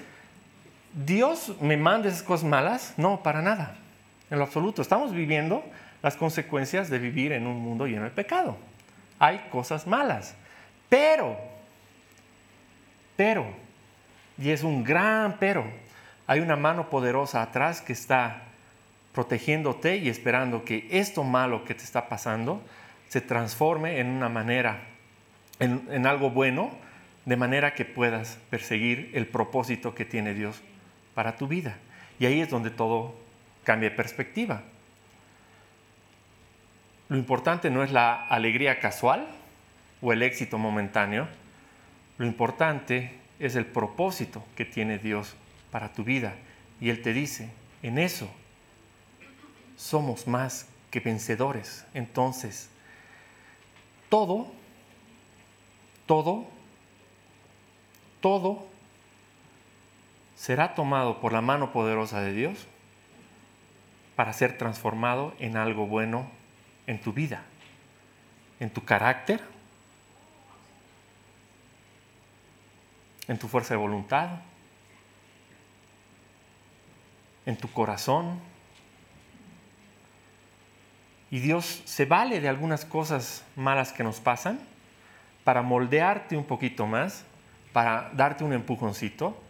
¿Dios 0.94 1.56
me 1.62 1.78
manda 1.78 2.10
esas 2.10 2.24
cosas 2.24 2.46
malas? 2.46 2.94
No, 2.98 3.22
para 3.22 3.42
nada. 3.42 3.76
En 4.30 4.40
lo 4.40 4.46
absoluto. 4.46 4.82
Estamos 4.82 5.14
viviendo 5.14 5.64
las 6.02 6.16
consecuencias 6.16 6.90
de 6.90 7.00
vivir 7.00 7.32
en 7.32 7.48
un 7.48 7.60
mundo 7.60 7.86
lleno 7.86 8.06
de 8.06 8.12
pecado. 8.12 8.58
Hay 9.20 9.40
cosas 9.52 9.88
malas. 9.88 10.36
Pero, 10.90 11.38
pero, 13.16 13.46
y 14.38 14.50
es 14.50 14.64
un 14.64 14.84
gran 14.84 15.38
pero, 15.40 15.66
hay 16.28 16.40
una 16.40 16.56
mano 16.56 16.90
poderosa 16.90 17.42
atrás 17.42 17.82
que 17.82 17.94
está 17.94 18.44
protegiéndote 19.14 19.98
y 19.98 20.10
esperando 20.10 20.66
que 20.66 20.88
esto 20.92 21.24
malo 21.24 21.64
que 21.64 21.74
te 21.74 21.84
está 21.84 22.10
pasando 22.10 22.62
se 23.08 23.22
transforme 23.22 24.00
en 24.00 24.08
una 24.08 24.28
manera, 24.28 24.82
en, 25.60 26.06
algo 26.06 26.32
bueno 26.32 26.72
de 27.24 27.38
manera 27.38 27.74
que 27.74 27.86
puedas 27.86 28.38
perseguir 28.50 29.12
el 29.14 29.28
propósito 29.28 29.96
que 29.96 30.04
tiene 30.04 30.34
Dios 30.34 30.62
para 31.14 31.38
tu 31.38 31.48
vida. 31.48 31.78
Y 32.20 32.26
ahí 32.26 32.42
es 32.42 32.50
donde 32.50 32.72
todo 32.72 33.16
cambia 33.64 33.90
de 33.90 33.96
perspectiva. 33.96 34.64
lo 37.08 37.18
importante 37.18 37.70
no 37.70 37.84
es 37.84 37.92
la 37.92 38.26
alegría 38.28 38.80
casual 38.80 39.28
o 40.02 40.12
el 40.12 40.24
éxito 40.24 40.58
momentáneo, 40.58 41.28
lo 42.18 42.26
importante 42.26 43.20
es 43.40 43.56
el 43.56 43.66
propósito 43.66 44.44
que 44.56 44.66
tiene 44.66 44.98
Dios 44.98 45.36
para 45.72 45.92
tu 45.92 46.04
vida. 46.04 46.36
Y 46.80 46.90
Él 46.90 47.02
te 47.02 47.14
dice, 47.14 47.50
en 47.84 47.98
eso 47.98 48.30
somos 49.76 50.28
más 50.28 50.68
que 50.92 51.00
vencedores. 51.00 51.86
Entonces, 51.94 52.70
todo, 54.10 54.52
todo, 56.06 56.48
todo 58.22 58.66
será 60.36 60.76
tomado 60.76 61.20
por 61.20 61.34
la 61.34 61.42
mano 61.42 61.72
poderosa 61.72 62.22
de 62.22 62.34
Dios 62.34 62.68
para 64.16 64.32
ser 64.32 64.58
transformado 64.58 65.34
en 65.40 65.58
algo 65.58 65.88
bueno 65.88 66.30
en 66.88 67.02
tu 67.02 67.12
vida, 67.12 67.44
en 68.60 68.70
tu 68.70 68.86
carácter, 68.86 69.42
en 73.28 73.38
tu 73.38 73.48
fuerza 73.48 73.74
de 73.74 73.80
voluntad, 73.80 74.30
en 77.46 77.58
tu 77.58 77.72
corazón. 77.72 78.40
Y 81.32 81.40
Dios 81.40 81.82
se 81.86 82.06
vale 82.06 82.40
de 82.40 82.50
algunas 82.50 82.86
cosas 82.86 83.44
malas 83.56 83.92
que 83.92 84.04
nos 84.04 84.20
pasan 84.20 84.60
para 85.44 85.62
moldearte 85.62 86.38
un 86.38 86.46
poquito 86.46 86.88
más, 86.88 87.26
para 87.74 88.10
darte 88.14 88.44
un 88.44 88.54
empujoncito, 88.54 89.42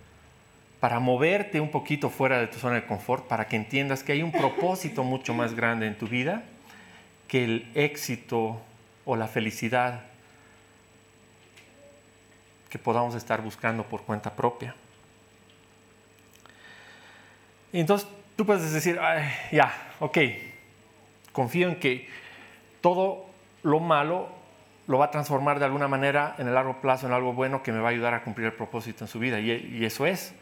para 0.79 0.99
moverte 0.99 1.59
un 1.59 1.71
poquito 1.71 2.09
fuera 2.09 2.39
de 2.39 2.47
tu 2.47 2.59
zona 2.59 2.75
de 2.75 2.85
confort, 2.85 3.27
para 3.27 3.47
que 3.47 3.55
entiendas 3.55 4.03
que 4.03 4.11
hay 4.11 4.23
un 4.23 4.31
propósito 4.31 5.03
mucho 5.03 5.33
más 5.33 5.53
grande 5.53 5.87
en 5.87 5.97
tu 5.97 6.07
vida 6.07 6.43
que 7.27 7.43
el 7.43 7.71
éxito 7.75 8.61
o 9.05 9.15
la 9.15 9.27
felicidad 9.27 10.03
que 12.69 12.79
podamos 12.79 13.15
estar 13.15 13.41
buscando 13.41 13.83
por 13.83 14.03
cuenta 14.03 14.35
propia. 14.35 14.75
Y 17.71 17.79
entonces 17.79 18.07
tú 18.35 18.45
puedes 18.45 18.71
decir, 18.71 18.99
ya, 19.51 19.73
ok, 19.99 20.17
confío 21.31 21.67
en 21.67 21.79
que 21.79 22.07
todo 22.81 23.25
lo 23.63 23.79
malo 23.79 24.29
lo 24.87 24.99
va 24.99 25.05
a 25.05 25.11
transformar 25.11 25.59
de 25.59 25.65
alguna 25.65 25.87
manera 25.87 26.35
en 26.37 26.47
el 26.47 26.53
largo 26.53 26.79
plazo 26.79 27.07
en 27.07 27.13
algo 27.13 27.33
bueno 27.33 27.63
que 27.63 27.71
me 27.71 27.79
va 27.79 27.89
a 27.89 27.91
ayudar 27.91 28.13
a 28.13 28.23
cumplir 28.23 28.47
el 28.47 28.53
propósito 28.53 29.03
en 29.03 29.07
su 29.07 29.19
vida. 29.19 29.39
Y, 29.39 29.51
y 29.51 29.85
eso 29.85 30.05
es. 30.05 30.33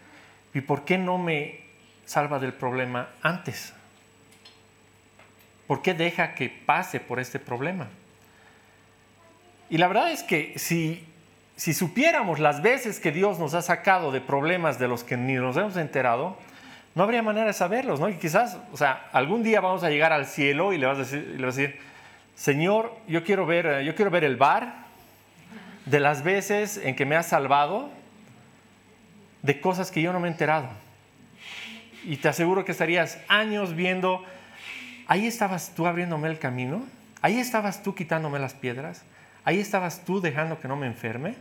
¿Y 0.53 0.61
por 0.61 0.85
qué 0.85 0.97
no 0.97 1.17
me 1.17 1.61
salva 2.05 2.39
del 2.39 2.53
problema 2.53 3.09
antes? 3.21 3.73
¿Por 5.67 5.81
qué 5.81 5.93
deja 5.93 6.35
que 6.35 6.49
pase 6.49 6.99
por 6.99 7.19
este 7.19 7.39
problema? 7.39 7.87
Y 9.69 9.77
la 9.77 9.87
verdad 9.87 10.11
es 10.11 10.23
que 10.23 10.53
si, 10.59 11.07
si 11.55 11.73
supiéramos 11.73 12.39
las 12.39 12.61
veces 12.61 12.99
que 12.99 13.11
Dios 13.11 13.39
nos 13.39 13.53
ha 13.53 13.61
sacado 13.61 14.11
de 14.11 14.21
problemas 14.21 14.79
de 14.79 14.87
los 14.87 15.03
que 15.03 15.17
ni 15.17 15.33
nos 15.33 15.57
hemos 15.57 15.77
enterado, 15.77 16.37
no 16.95 17.03
habría 17.03 17.23
manera 17.23 17.47
de 17.47 17.53
saberlos, 17.53 17.99
¿no? 17.99 18.09
Y 18.09 18.15
quizás, 18.15 18.57
o 18.71 18.77
sea, 18.77 19.09
algún 19.11 19.43
día 19.43 19.61
vamos 19.61 19.83
a 19.83 19.89
llegar 19.89 20.13
al 20.13 20.25
cielo 20.25 20.73
y 20.73 20.77
le 20.77 20.85
vas 20.85 20.97
a 20.97 21.01
decir, 21.01 21.35
le 21.37 21.45
vas 21.45 21.57
a 21.57 21.61
decir 21.61 21.79
Señor, 22.35 22.95
yo 23.07 23.23
quiero, 23.23 23.45
ver, 23.45 23.83
yo 23.83 23.95
quiero 23.95 24.09
ver 24.09 24.23
el 24.23 24.37
bar 24.37 24.85
de 25.85 25.99
las 25.99 26.23
veces 26.23 26.77
en 26.77 26.95
que 26.95 27.05
me 27.05 27.15
has 27.15 27.27
salvado 27.27 27.89
de 29.41 29.61
cosas 29.61 29.91
que 29.91 30.01
yo 30.01 30.13
no 30.13 30.19
me 30.19 30.27
he 30.27 30.31
enterado. 30.31 30.67
Y 32.03 32.17
te 32.17 32.29
aseguro 32.29 32.65
que 32.65 32.71
estarías 32.71 33.19
años 33.27 33.75
viendo 33.75 34.23
Ahí 35.07 35.27
estabas 35.27 35.73
tú 35.75 35.85
abriéndome 35.85 36.29
el 36.29 36.39
camino, 36.39 36.83
ahí 37.21 37.37
estabas 37.37 37.83
tú 37.83 37.93
quitándome 37.93 38.39
las 38.39 38.53
piedras, 38.53 39.03
ahí 39.45 39.59
estabas 39.59 40.03
tú 40.05 40.21
dejando 40.21 40.59
que 40.59 40.67
no 40.67 40.75
me 40.75 40.87
enferme. 40.87 41.35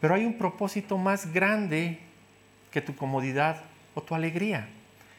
Pero 0.00 0.14
hay 0.14 0.24
un 0.24 0.36
propósito 0.38 0.98
más 0.98 1.32
grande 1.32 1.98
que 2.70 2.80
tu 2.80 2.94
comodidad 2.94 3.62
o 3.94 4.02
tu 4.02 4.14
alegría. 4.14 4.68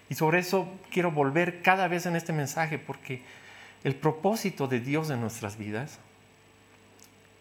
Y 0.10 0.16
sobre 0.16 0.40
eso 0.40 0.72
quiero 0.92 1.12
volver 1.12 1.62
cada 1.62 1.88
vez 1.88 2.06
en 2.06 2.16
este 2.16 2.32
mensaje 2.32 2.78
porque 2.78 3.22
el 3.84 3.96
propósito 3.96 4.68
de 4.68 4.80
Dios 4.80 5.10
en 5.10 5.22
nuestras 5.22 5.58
vidas, 5.58 6.00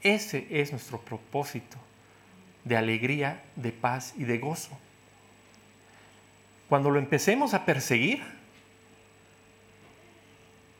ese 0.02 0.46
es 0.50 0.72
nuestro 0.72 1.00
propósito 1.00 1.76
de 2.64 2.76
alegría, 2.76 3.42
de 3.54 3.72
paz 3.72 4.14
y 4.16 4.24
de 4.24 4.38
gozo. 4.38 4.76
Cuando 6.68 6.90
lo 6.90 6.98
empecemos 6.98 7.54
a 7.54 7.64
perseguir, 7.64 8.22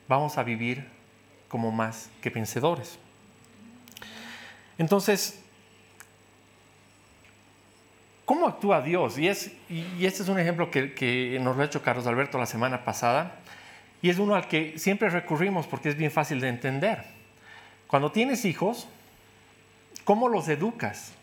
vamos 0.07 0.37
a 0.37 0.43
vivir 0.43 0.96
como 1.47 1.71
más 1.71 2.09
que 2.21 2.29
vencedores. 2.29 2.99
Entonces, 4.77 5.39
¿cómo 8.25 8.47
actúa 8.47 8.81
Dios? 8.81 9.17
Y, 9.17 9.27
es, 9.27 9.51
y 9.69 10.05
este 10.05 10.23
es 10.23 10.29
un 10.29 10.39
ejemplo 10.39 10.69
que, 10.69 10.93
que 10.93 11.39
nos 11.41 11.55
lo 11.55 11.63
ha 11.63 11.65
hecho 11.65 11.81
Carlos 11.81 12.05
Alberto 12.07 12.37
la 12.37 12.45
semana 12.45 12.83
pasada, 12.83 13.39
y 14.01 14.09
es 14.09 14.19
uno 14.19 14.35
al 14.35 14.47
que 14.47 14.77
siempre 14.77 15.09
recurrimos 15.09 15.65
porque 15.65 15.89
es 15.89 15.95
bien 15.95 16.11
fácil 16.11 16.39
de 16.39 16.49
entender. 16.49 17.03
Cuando 17.87 18.11
tienes 18.11 18.45
hijos, 18.45 18.87
¿cómo 20.03 20.27
los 20.27 20.47
educas? 20.49 21.13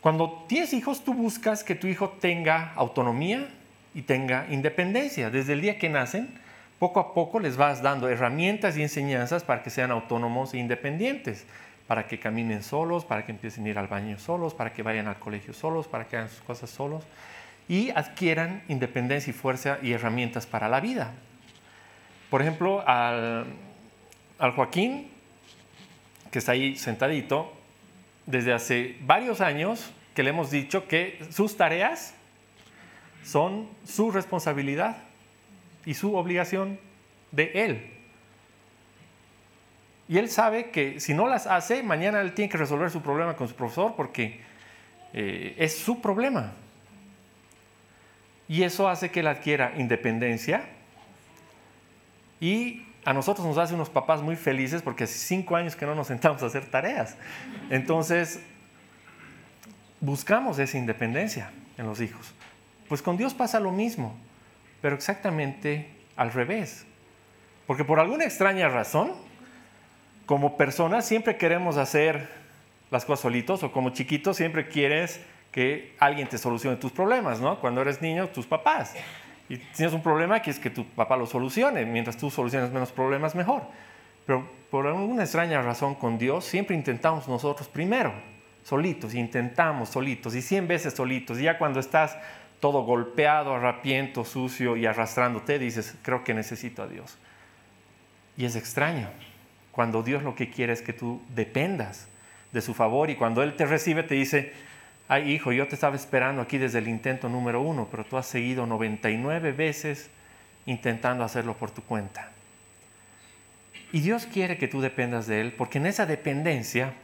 Cuando 0.00 0.44
tienes 0.48 0.72
hijos, 0.72 1.04
tú 1.04 1.14
buscas 1.14 1.64
que 1.64 1.74
tu 1.74 1.86
hijo 1.86 2.10
tenga 2.20 2.72
autonomía 2.74 3.48
y 3.94 4.02
tenga 4.02 4.46
independencia. 4.50 5.30
Desde 5.30 5.54
el 5.54 5.62
día 5.62 5.78
que 5.78 5.88
nacen, 5.88 6.38
poco 6.78 7.00
a 7.00 7.14
poco 7.14 7.40
les 7.40 7.56
vas 7.56 7.82
dando 7.82 8.08
herramientas 8.08 8.76
y 8.76 8.82
enseñanzas 8.82 9.44
para 9.44 9.62
que 9.62 9.70
sean 9.70 9.90
autónomos 9.90 10.52
e 10.52 10.58
independientes, 10.58 11.46
para 11.86 12.06
que 12.06 12.18
caminen 12.18 12.62
solos, 12.62 13.04
para 13.04 13.24
que 13.24 13.32
empiecen 13.32 13.64
a 13.66 13.68
ir 13.70 13.78
al 13.78 13.86
baño 13.86 14.18
solos, 14.18 14.54
para 14.54 14.72
que 14.72 14.82
vayan 14.82 15.08
al 15.08 15.18
colegio 15.18 15.54
solos, 15.54 15.88
para 15.88 16.06
que 16.06 16.16
hagan 16.16 16.28
sus 16.28 16.40
cosas 16.40 16.68
solos 16.70 17.04
y 17.68 17.90
adquieran 17.90 18.62
independencia 18.68 19.30
y 19.30 19.34
fuerza 19.34 19.78
y 19.82 19.92
herramientas 19.92 20.46
para 20.46 20.68
la 20.68 20.80
vida. 20.80 21.12
Por 22.30 22.42
ejemplo, 22.42 22.86
al, 22.86 23.46
al 24.38 24.50
Joaquín, 24.52 25.10
que 26.30 26.38
está 26.38 26.52
ahí 26.52 26.76
sentadito, 26.76 27.52
desde 28.26 28.52
hace 28.52 28.96
varios 29.00 29.40
años 29.40 29.92
que 30.14 30.22
le 30.22 30.30
hemos 30.30 30.50
dicho 30.50 30.88
que 30.88 31.24
sus 31.30 31.56
tareas 31.56 32.14
son 33.22 33.68
su 33.84 34.10
responsabilidad 34.10 35.05
y 35.86 35.94
su 35.94 36.14
obligación 36.16 36.78
de 37.30 37.52
él. 37.54 37.92
Y 40.08 40.18
él 40.18 40.28
sabe 40.28 40.70
que 40.70 41.00
si 41.00 41.14
no 41.14 41.26
las 41.26 41.46
hace, 41.46 41.82
mañana 41.82 42.20
él 42.20 42.34
tiene 42.34 42.50
que 42.50 42.58
resolver 42.58 42.90
su 42.90 43.00
problema 43.00 43.34
con 43.34 43.48
su 43.48 43.54
profesor 43.54 43.94
porque 43.96 44.40
eh, 45.14 45.54
es 45.58 45.78
su 45.78 46.00
problema. 46.02 46.52
Y 48.48 48.62
eso 48.62 48.88
hace 48.88 49.10
que 49.10 49.20
él 49.20 49.26
adquiera 49.26 49.72
independencia 49.76 50.64
y 52.40 52.84
a 53.04 53.12
nosotros 53.12 53.46
nos 53.46 53.58
hace 53.58 53.74
unos 53.74 53.88
papás 53.88 54.20
muy 54.22 54.36
felices 54.36 54.82
porque 54.82 55.04
hace 55.04 55.18
cinco 55.18 55.56
años 55.56 55.74
que 55.74 55.86
no 55.86 55.94
nos 55.94 56.08
sentamos 56.08 56.42
a 56.42 56.46
hacer 56.46 56.66
tareas. 56.66 57.16
Entonces, 57.70 58.40
buscamos 60.00 60.58
esa 60.58 60.78
independencia 60.78 61.50
en 61.78 61.86
los 61.86 62.00
hijos. 62.00 62.32
Pues 62.88 63.02
con 63.02 63.16
Dios 63.16 63.34
pasa 63.34 63.58
lo 63.58 63.72
mismo 63.72 64.16
pero 64.86 64.94
exactamente 64.94 65.88
al 66.14 66.30
revés. 66.30 66.86
Porque 67.66 67.84
por 67.84 67.98
alguna 67.98 68.22
extraña 68.22 68.68
razón, 68.68 69.14
como 70.26 70.56
personas 70.56 71.04
siempre 71.04 71.36
queremos 71.36 71.76
hacer 71.76 72.28
las 72.92 73.04
cosas 73.04 73.22
solitos 73.22 73.64
o 73.64 73.72
como 73.72 73.90
chiquitos 73.90 74.36
siempre 74.36 74.68
quieres 74.68 75.20
que 75.50 75.96
alguien 75.98 76.28
te 76.28 76.38
solucione 76.38 76.76
tus 76.76 76.92
problemas, 76.92 77.40
¿no? 77.40 77.58
Cuando 77.58 77.80
eres 77.80 78.00
niño, 78.00 78.28
tus 78.28 78.46
papás. 78.46 78.94
Y 79.48 79.56
tienes 79.56 79.92
un 79.92 80.04
problema, 80.04 80.40
que 80.40 80.52
es 80.52 80.60
que 80.60 80.70
tu 80.70 80.86
papá 80.86 81.16
lo 81.16 81.26
solucione. 81.26 81.84
Mientras 81.84 82.16
tú 82.16 82.30
soluciones 82.30 82.70
menos 82.70 82.92
problemas, 82.92 83.34
mejor. 83.34 83.62
Pero 84.24 84.48
por 84.70 84.86
alguna 84.86 85.24
extraña 85.24 85.62
razón 85.62 85.96
con 85.96 86.16
Dios, 86.16 86.44
siempre 86.44 86.76
intentamos 86.76 87.26
nosotros 87.26 87.66
primero, 87.66 88.12
solitos, 88.62 89.14
intentamos 89.14 89.88
solitos, 89.88 90.36
y 90.36 90.42
cien 90.42 90.68
veces 90.68 90.94
solitos. 90.94 91.40
Y 91.40 91.42
ya 91.42 91.58
cuando 91.58 91.80
estás 91.80 92.16
todo 92.60 92.82
golpeado, 92.82 93.54
arrapiento, 93.54 94.24
sucio 94.24 94.76
y 94.76 94.86
arrastrándote, 94.86 95.58
dices, 95.58 95.96
creo 96.02 96.24
que 96.24 96.34
necesito 96.34 96.82
a 96.82 96.86
Dios. 96.86 97.18
Y 98.36 98.44
es 98.44 98.56
extraño, 98.56 99.08
cuando 99.72 100.02
Dios 100.02 100.22
lo 100.22 100.34
que 100.34 100.50
quiere 100.50 100.72
es 100.72 100.82
que 100.82 100.92
tú 100.92 101.20
dependas 101.34 102.08
de 102.52 102.60
su 102.62 102.74
favor 102.74 103.10
y 103.10 103.16
cuando 103.16 103.42
Él 103.42 103.56
te 103.56 103.66
recibe 103.66 104.02
te 104.02 104.14
dice, 104.14 104.52
ay 105.08 105.32
hijo, 105.32 105.52
yo 105.52 105.68
te 105.68 105.74
estaba 105.74 105.96
esperando 105.96 106.42
aquí 106.42 106.58
desde 106.58 106.78
el 106.78 106.88
intento 106.88 107.28
número 107.28 107.60
uno, 107.60 107.88
pero 107.90 108.04
tú 108.04 108.16
has 108.16 108.26
seguido 108.26 108.66
99 108.66 109.52
veces 109.52 110.10
intentando 110.64 111.24
hacerlo 111.24 111.56
por 111.56 111.70
tu 111.70 111.82
cuenta. 111.82 112.30
Y 113.92 114.00
Dios 114.00 114.26
quiere 114.26 114.58
que 114.58 114.68
tú 114.68 114.80
dependas 114.80 115.26
de 115.26 115.40
Él 115.40 115.52
porque 115.52 115.78
en 115.78 115.86
esa 115.86 116.06
dependencia 116.06 116.94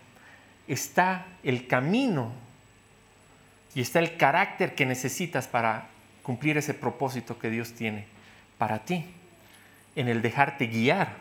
está 0.66 1.26
el 1.42 1.66
camino 1.66 2.32
y 3.74 3.80
está 3.80 3.98
el 3.98 4.16
carácter 4.16 4.74
que 4.74 4.86
necesitas 4.86 5.48
para 5.48 5.88
cumplir 6.22 6.56
ese 6.56 6.74
propósito 6.74 7.38
que 7.38 7.50
Dios 7.50 7.72
tiene 7.72 8.06
para 8.58 8.80
ti. 8.80 9.04
en 9.94 10.08
el 10.08 10.22
dejarte 10.22 10.68
guiar. 10.68 11.16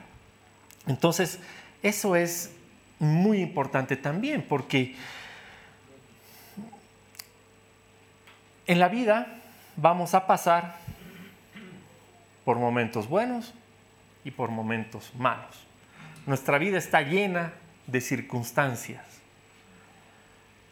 Entonces, 0.87 1.39
eso 1.83 2.15
es 2.15 2.55
muy 2.99 3.41
importante 3.41 3.97
también, 3.97 4.45
porque 4.47 4.95
en 8.65 8.79
la 8.79 8.87
vida 8.87 9.27
vamos 9.75 10.13
a 10.13 10.25
pasar 10.25 10.77
por 12.45 12.57
momentos 12.57 13.09
buenos 13.09 13.53
y 14.23 14.31
por 14.31 14.51
momentos 14.51 15.11
malos. 15.15 15.65
Nuestra 16.25 16.57
vida 16.57 16.77
está 16.77 17.01
llena 17.01 17.53
de 17.87 17.99
circunstancias. 17.99 19.10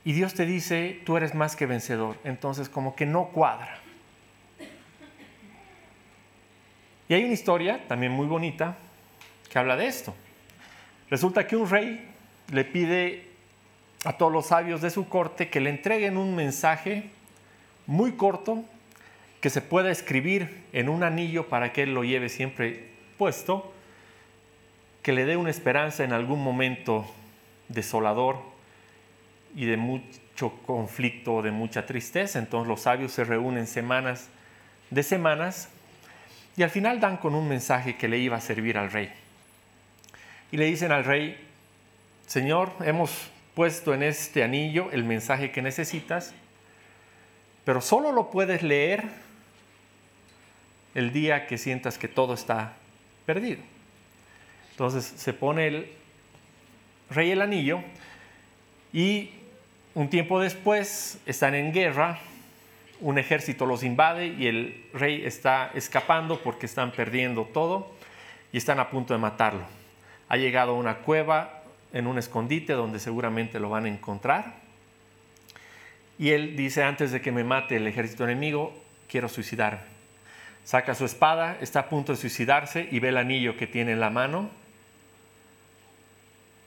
Y 0.06 0.14
Dios 0.14 0.34
te 0.34 0.46
dice, 0.46 1.02
tú 1.06 1.18
eres 1.18 1.36
más 1.36 1.56
que 1.56 1.66
vencedor. 1.66 2.18
Entonces 2.24 2.70
como 2.70 2.96
que 2.96 3.06
no 3.06 3.30
cuadra. 3.30 3.80
Y 7.08 7.14
hay 7.14 7.24
una 7.24 7.34
historia 7.34 7.88
también 7.88 8.12
muy 8.12 8.28
bonita 8.28 8.78
que 9.50 9.58
habla 9.58 9.76
de 9.76 9.88
esto. 9.88 10.14
Resulta 11.10 11.48
que 11.48 11.56
un 11.56 11.70
rey 11.70 12.08
le 12.52 12.64
pide 12.64 13.28
a 14.06 14.14
todos 14.14 14.32
los 14.32 14.48
sabios 14.48 14.82
de 14.82 14.92
su 14.92 15.10
corte 15.10 15.50
que 15.50 15.60
le 15.60 15.72
entreguen 15.72 16.18
un 16.18 16.36
mensaje 16.36 17.10
muy 17.88 18.14
corto 18.14 18.64
que 19.42 19.50
se 19.50 19.62
pueda 19.62 19.90
escribir 19.90 20.64
en 20.74 20.90
un 20.90 21.04
anillo 21.04 21.48
para 21.50 21.74
que 21.74 21.84
él 21.84 21.94
lo 21.94 22.04
lleve 22.04 22.30
siempre 22.30 22.90
puesto, 23.18 23.74
que 25.02 25.14
le 25.14 25.26
dé 25.26 25.38
una 25.38 25.50
esperanza 25.50 26.04
en 26.04 26.14
algún 26.14 26.44
momento 26.44 27.06
desolador 27.70 28.38
y 29.60 29.66
de 29.66 29.76
mucho 29.76 30.54
conflicto, 30.66 31.42
de 31.42 31.52
mucha 31.52 31.86
tristeza. 31.86 32.40
Entonces 32.40 32.70
los 32.70 32.84
sabios 32.84 33.12
se 33.12 33.26
reúnen 33.26 33.68
semanas 33.68 34.30
de 34.90 35.04
semanas 35.04 35.68
y 36.56 36.64
al 36.64 36.70
final 36.70 37.02
dan 37.02 37.18
con 37.18 37.36
un 37.36 37.46
mensaje 37.46 37.98
que 37.98 38.08
le 38.08 38.20
iba 38.20 38.38
a 38.38 38.40
servir 38.40 38.78
al 38.78 38.90
rey. 38.90 39.12
Y 40.54 40.56
le 40.56 40.64
dicen 40.64 40.94
al 40.94 41.04
rey, 41.04 41.46
Señor, 42.26 42.72
hemos 42.86 43.30
puesto 43.54 43.94
en 43.94 44.02
este 44.02 44.46
anillo 44.46 44.92
el 44.94 45.04
mensaje 45.04 45.52
que 45.52 45.62
necesitas, 45.62 46.34
pero 47.66 47.82
solo 47.82 48.14
lo 48.14 48.32
puedes 48.32 48.64
leer 48.64 49.04
el 50.96 51.12
día 51.12 51.48
que 51.48 51.58
sientas 51.58 51.98
que 51.98 52.08
todo 52.08 52.34
está 52.34 52.78
perdido. 53.26 53.60
Entonces 54.72 55.04
se 55.04 55.34
pone 55.34 55.68
el 55.68 55.92
rey 57.10 57.32
el 57.32 57.42
anillo 57.42 57.84
y 58.94 59.32
un 60.00 60.10
tiempo 60.10 60.40
después 60.40 61.20
están 61.26 61.56
en 61.56 61.74
guerra 61.74 62.20
un 63.02 63.18
ejército 63.18 63.66
los 63.66 63.84
invade 63.84 64.28
y 64.28 64.48
el 64.48 64.86
rey 64.94 65.26
está 65.26 65.72
escapando 65.74 66.40
porque 66.42 66.68
están 66.68 66.94
perdiendo 66.94 67.44
todo 67.44 67.92
y 68.54 68.58
están 68.58 68.80
a 68.80 68.90
punto 68.90 69.14
de 69.14 69.20
matarlo. 69.20 69.64
Ha 70.30 70.38
llegado 70.38 70.72
a 70.72 70.76
una 70.76 71.00
cueva 71.00 71.64
en 71.92 72.08
un 72.08 72.18
escondite 72.18 72.72
donde 72.72 73.00
seguramente 73.00 73.60
lo 73.60 73.70
van 73.70 73.86
a 73.86 73.90
encontrar. 73.90 74.54
Y 76.18 76.30
él 76.30 76.56
dice, 76.56 76.82
antes 76.82 77.12
de 77.12 77.20
que 77.20 77.34
me 77.34 77.44
mate 77.44 77.76
el 77.76 77.86
ejército 77.86 78.24
enemigo, 78.24 78.74
quiero 79.10 79.28
suicidarme. 79.28 79.82
Saca 80.64 80.96
su 80.96 81.04
espada, 81.04 81.58
está 81.60 81.82
a 81.82 81.90
punto 81.90 82.14
de 82.14 82.18
suicidarse 82.18 82.88
y 82.90 83.02
ve 83.02 83.10
el 83.10 83.18
anillo 83.18 83.58
que 83.58 83.68
tiene 83.68 83.92
en 83.92 84.00
la 84.00 84.10
mano. 84.10 84.50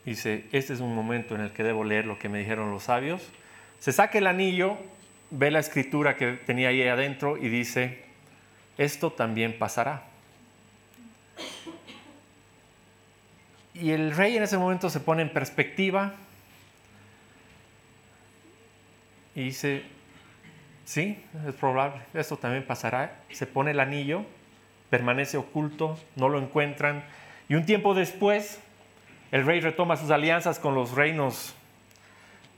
Dice, 0.04 0.44
este 0.52 0.73
es 0.73 0.80
un 0.80 0.94
momento 0.94 1.35
en 1.35 1.42
el 1.42 1.52
que 1.52 1.62
debo 1.62 1.85
leer 1.85 2.06
lo 2.06 2.18
que 2.18 2.28
me 2.28 2.38
dijeron 2.38 2.71
los 2.71 2.85
sabios. 2.85 3.28
Se 3.78 3.92
saca 3.92 4.18
el 4.18 4.26
anillo 4.26 4.78
ve 5.32 5.50
la 5.50 5.61
escritura 5.61 6.16
que 6.16 6.32
tenía 6.32 6.68
ahí 6.68 6.87
adentro 6.87 7.38
y 7.38 7.48
dice, 7.48 8.05
esto 8.76 9.12
también 9.12 9.59
pasará. 9.59 10.05
Y 13.74 13.90
el 13.90 14.14
rey 14.14 14.37
en 14.37 14.42
ese 14.42 14.59
momento 14.59 14.90
se 14.90 15.00
pone 15.00 15.22
en 15.22 15.33
perspectiva 15.33 16.12
y 19.35 19.44
dice, 19.44 19.83
sí, 20.85 21.24
es 21.48 21.55
probable, 21.55 22.03
esto 22.12 22.37
también 22.37 22.66
pasará. 22.66 23.22
Se 23.31 23.46
pone 23.46 23.70
el 23.70 23.81
anillo, 23.81 24.26
permanece 24.90 25.38
oculto, 25.38 25.98
no 26.16 26.29
lo 26.29 26.38
encuentran. 26.38 27.03
Y 27.48 27.55
un 27.55 27.64
tiempo 27.64 27.94
después, 27.94 28.61
el 29.33 29.45
rey 29.45 29.61
retoma 29.61 29.97
sus 29.97 30.11
alianzas 30.11 30.59
con 30.59 30.75
los 30.75 30.92
reinos 30.92 31.55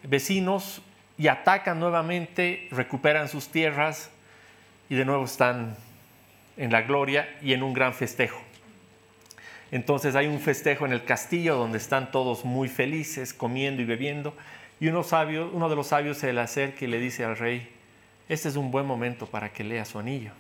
vecinos 0.03 0.83
y 1.17 1.29
atacan 1.29 1.81
nuevamente, 1.81 2.69
recuperan 2.71 3.29
sus 3.29 3.49
tierras 3.49 4.11
y 4.91 4.97
de 4.97 5.05
nuevo 5.05 5.25
están 5.25 5.77
en 6.57 6.73
la 6.73 6.83
gloria 6.83 7.29
y 7.41 7.53
en 7.53 7.63
un 7.63 7.73
gran 7.73 7.95
festejo. 7.95 8.39
Entonces 9.71 10.15
hay 10.15 10.27
un 10.27 10.41
festejo 10.41 10.85
en 10.85 10.93
el 10.93 11.05
castillo 11.05 11.57
donde 11.57 11.79
están 11.79 12.11
todos 12.11 12.45
muy 12.45 12.69
felices, 12.69 13.33
comiendo 13.33 13.81
y 13.81 13.85
bebiendo, 13.85 14.35
y 14.81 14.89
uno, 14.89 15.69
de 15.69 15.77
los 15.77 15.87
sabios 15.87 16.19
se 16.19 16.33
le 16.33 16.41
acerca 16.41 16.85
y 16.85 16.89
le 16.89 16.99
dice 16.99 17.25
al 17.25 17.37
rey, 17.37 17.71
este 18.29 18.49
es 18.49 18.57
un 18.57 18.71
buen 18.71 18.87
momento 18.87 19.27
para 19.27 19.53
que 19.53 19.65
lea 19.65 19.85
su 19.85 19.99
anillo. 19.99 20.33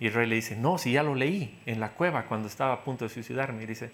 Y 0.00 0.08
el 0.08 0.12
rey 0.12 0.26
le 0.26 0.34
dice, 0.34 0.56
no, 0.56 0.78
si 0.78 0.92
ya 0.92 1.02
lo 1.02 1.14
leí 1.14 1.58
en 1.66 1.78
la 1.78 1.90
cueva 1.90 2.24
cuando 2.24 2.48
estaba 2.48 2.72
a 2.72 2.84
punto 2.84 3.04
de 3.04 3.10
suicidarme. 3.10 3.62
Y 3.62 3.66
dice, 3.66 3.90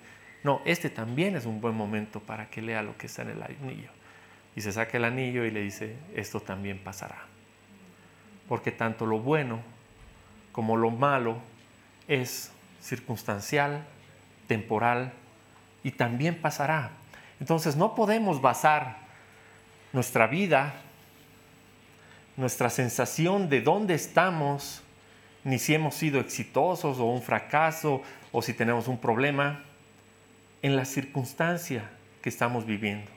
no, 0.47 0.63
este 0.65 0.91
también 0.91 1.35
es 1.35 1.45
un 1.45 1.61
buen 1.61 1.75
momento 1.75 2.21
para 2.21 2.49
que 2.49 2.63
lea 2.63 2.81
lo 2.81 2.97
que 2.97 3.09
está 3.09 3.23
en 3.23 3.31
el 3.31 3.43
anillo 3.43 3.91
y 4.55 4.61
se 4.61 4.71
saca 4.71 4.97
el 4.97 5.05
anillo 5.05 5.45
y 5.45 5.51
le 5.51 5.61
dice, 5.61 5.97
esto 6.15 6.39
también 6.39 6.79
pasará. 6.79 7.19
Porque 8.49 8.71
tanto 8.71 9.07
lo 9.07 9.19
bueno 9.19 9.59
como 10.53 10.77
lo 10.77 10.93
malo 10.93 11.39
es 12.07 12.53
circunstancial, 12.81 13.85
temporal 14.47 15.13
y 15.83 15.91
también 15.91 16.41
pasará. 16.41 16.93
Entonces 17.41 17.75
no 17.75 17.97
podemos 17.97 18.41
basar 18.41 18.99
nuestra 19.93 20.29
vida, 20.29 20.75
nuestra 22.37 22.71
sensación 22.71 23.49
de 23.49 23.63
dónde 23.63 23.95
estamos, 23.95 24.85
ni 25.43 25.59
si 25.59 25.75
hemos 25.75 25.97
sido 25.97 26.21
exitosos 26.21 27.01
o 27.01 27.07
un 27.07 27.21
fracaso 27.21 28.01
o 28.31 28.43
si 28.43 28.55
tenemos 28.55 28.87
un 28.87 28.99
problema, 28.99 29.66
en 30.63 30.77
la 30.77 30.85
circunstancia 30.85 31.91
que 32.23 32.29
estamos 32.29 32.67
viviendo 32.67 33.17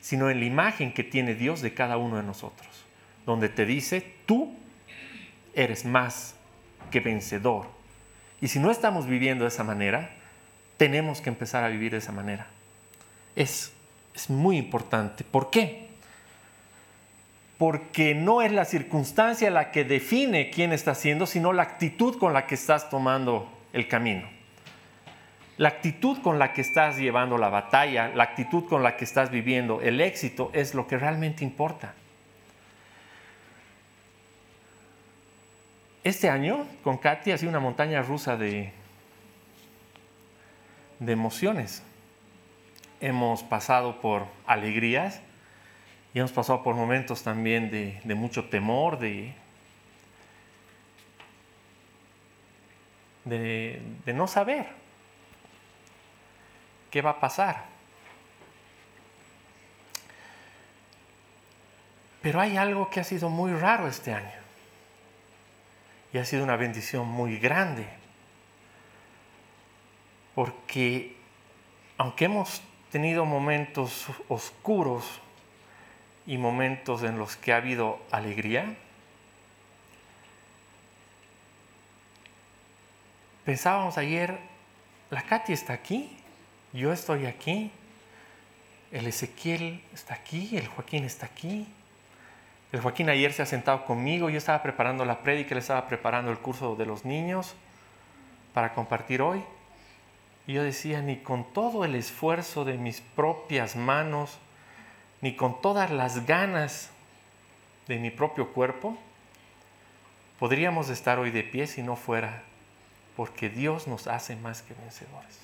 sino 0.00 0.30
en 0.30 0.40
la 0.40 0.46
imagen 0.46 0.92
que 0.92 1.04
tiene 1.04 1.34
Dios 1.34 1.60
de 1.60 1.74
cada 1.74 1.96
uno 1.98 2.16
de 2.16 2.22
nosotros, 2.22 2.68
donde 3.26 3.48
te 3.48 3.66
dice, 3.66 4.14
tú 4.26 4.54
eres 5.54 5.84
más 5.84 6.34
que 6.90 7.00
vencedor. 7.00 7.66
Y 8.40 8.48
si 8.48 8.58
no 8.58 8.70
estamos 8.70 9.06
viviendo 9.06 9.44
de 9.44 9.48
esa 9.48 9.64
manera, 9.64 10.10
tenemos 10.78 11.20
que 11.20 11.28
empezar 11.28 11.62
a 11.62 11.68
vivir 11.68 11.92
de 11.92 11.98
esa 11.98 12.12
manera. 12.12 12.46
Es, 13.36 13.72
es 14.14 14.30
muy 14.30 14.56
importante. 14.56 15.22
¿Por 15.24 15.50
qué? 15.50 15.88
Porque 17.58 18.14
no 18.14 18.40
es 18.40 18.52
la 18.52 18.64
circunstancia 18.64 19.50
la 19.50 19.70
que 19.70 19.84
define 19.84 20.48
quién 20.48 20.72
está 20.72 20.92
haciendo, 20.92 21.26
sino 21.26 21.52
la 21.52 21.62
actitud 21.62 22.18
con 22.18 22.32
la 22.32 22.46
que 22.46 22.54
estás 22.54 22.88
tomando 22.88 23.52
el 23.74 23.86
camino 23.86 24.39
la 25.60 25.68
actitud 25.68 26.22
con 26.22 26.38
la 26.38 26.54
que 26.54 26.62
estás 26.62 26.96
llevando 26.96 27.36
la 27.36 27.50
batalla, 27.50 28.08
la 28.14 28.22
actitud 28.24 28.66
con 28.66 28.82
la 28.82 28.96
que 28.96 29.04
estás 29.04 29.30
viviendo 29.30 29.82
el 29.82 30.00
éxito 30.00 30.50
es 30.54 30.74
lo 30.74 30.86
que 30.86 30.96
realmente 30.96 31.44
importa. 31.44 31.92
Este 36.02 36.30
año 36.30 36.66
con 36.82 36.96
Katy 36.96 37.32
ha 37.32 37.36
sido 37.36 37.50
una 37.50 37.60
montaña 37.60 38.00
rusa 38.00 38.38
de, 38.38 38.72
de 40.98 41.12
emociones. 41.12 41.82
Hemos 43.02 43.42
pasado 43.42 44.00
por 44.00 44.28
alegrías 44.46 45.20
y 46.14 46.20
hemos 46.20 46.32
pasado 46.32 46.62
por 46.62 46.74
momentos 46.74 47.22
también 47.22 47.70
de, 47.70 48.00
de 48.02 48.14
mucho 48.14 48.46
temor, 48.48 48.98
de, 48.98 49.34
de, 53.26 53.82
de 54.06 54.12
no 54.14 54.26
saber. 54.26 54.79
¿Qué 56.90 57.02
va 57.02 57.10
a 57.10 57.20
pasar? 57.20 57.64
Pero 62.20 62.40
hay 62.40 62.56
algo 62.56 62.90
que 62.90 63.00
ha 63.00 63.04
sido 63.04 63.30
muy 63.30 63.52
raro 63.52 63.86
este 63.86 64.12
año. 64.12 64.40
Y 66.12 66.18
ha 66.18 66.24
sido 66.24 66.42
una 66.42 66.56
bendición 66.56 67.06
muy 67.06 67.38
grande. 67.38 67.86
Porque 70.34 71.16
aunque 71.96 72.26
hemos 72.26 72.62
tenido 72.90 73.24
momentos 73.24 74.06
oscuros 74.28 75.20
y 76.26 76.38
momentos 76.38 77.02
en 77.02 77.18
los 77.18 77.36
que 77.36 77.52
ha 77.52 77.56
habido 77.56 78.00
alegría, 78.10 78.76
pensábamos 83.44 83.96
ayer, 83.96 84.38
la 85.10 85.22
Katy 85.22 85.52
está 85.52 85.72
aquí 85.72 86.19
yo 86.72 86.92
estoy 86.92 87.26
aquí, 87.26 87.70
el 88.92 89.06
Ezequiel 89.06 89.82
está 89.92 90.14
aquí, 90.14 90.56
el 90.56 90.66
Joaquín 90.68 91.04
está 91.04 91.26
aquí. 91.26 91.66
El 92.72 92.80
Joaquín 92.80 93.08
ayer 93.10 93.32
se 93.32 93.42
ha 93.42 93.46
sentado 93.46 93.84
conmigo, 93.84 94.30
yo 94.30 94.38
estaba 94.38 94.62
preparando 94.62 95.04
la 95.04 95.22
prédica, 95.22 95.52
él 95.52 95.58
estaba 95.58 95.88
preparando 95.88 96.30
el 96.30 96.38
curso 96.38 96.76
de 96.76 96.86
los 96.86 97.04
niños. 97.04 97.54
para 98.54 98.74
compartir 98.74 99.22
hoy. 99.22 99.44
Y 100.48 100.54
yo 100.54 100.64
decía, 100.64 101.02
ni 101.02 101.18
con 101.18 101.52
todo 101.52 101.84
el 101.84 101.94
esfuerzo 101.94 102.64
de 102.64 102.78
mis 102.78 103.00
propias 103.00 103.76
manos, 103.76 104.38
ni 105.20 105.36
con 105.36 105.60
todas 105.60 105.92
las 105.92 106.26
ganas 106.26 106.90
de 107.86 107.98
mi 107.98 108.10
propio 108.10 108.52
cuerpo, 108.52 108.98
podríamos 110.40 110.88
estar 110.88 111.20
hoy 111.20 111.30
de 111.30 111.44
pie 111.44 111.68
si 111.68 111.82
no 111.82 111.94
fuera 111.94 112.42
porque 113.16 113.48
Dios 113.48 113.86
nos 113.86 114.08
hace 114.08 114.34
más 114.34 114.62
que 114.62 114.74
vencedores. 114.74 115.38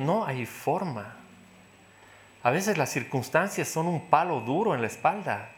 No 0.00 0.24
hay 0.24 0.46
forma. 0.46 1.14
A 2.42 2.50
veces 2.50 2.78
las 2.78 2.88
circunstancias 2.88 3.68
son 3.68 3.86
un 3.86 4.06
palo 4.08 4.40
duro 4.40 4.74
en 4.74 4.80
la 4.80 4.86
espalda. 4.86 5.50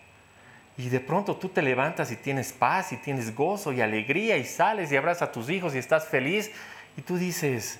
Y 0.76 0.88
de 0.88 0.98
pronto 0.98 1.36
tú 1.36 1.48
te 1.48 1.62
levantas 1.62 2.10
y 2.10 2.16
tienes 2.16 2.52
paz 2.52 2.92
y 2.92 2.96
tienes 2.96 3.36
gozo 3.36 3.72
y 3.72 3.80
alegría 3.80 4.36
y 4.36 4.44
sales 4.44 4.90
y 4.90 4.96
abrazas 4.96 5.28
a 5.28 5.32
tus 5.32 5.48
hijos 5.48 5.76
y 5.76 5.78
estás 5.78 6.08
feliz. 6.08 6.50
Y 6.96 7.02
tú 7.02 7.16
dices, 7.18 7.78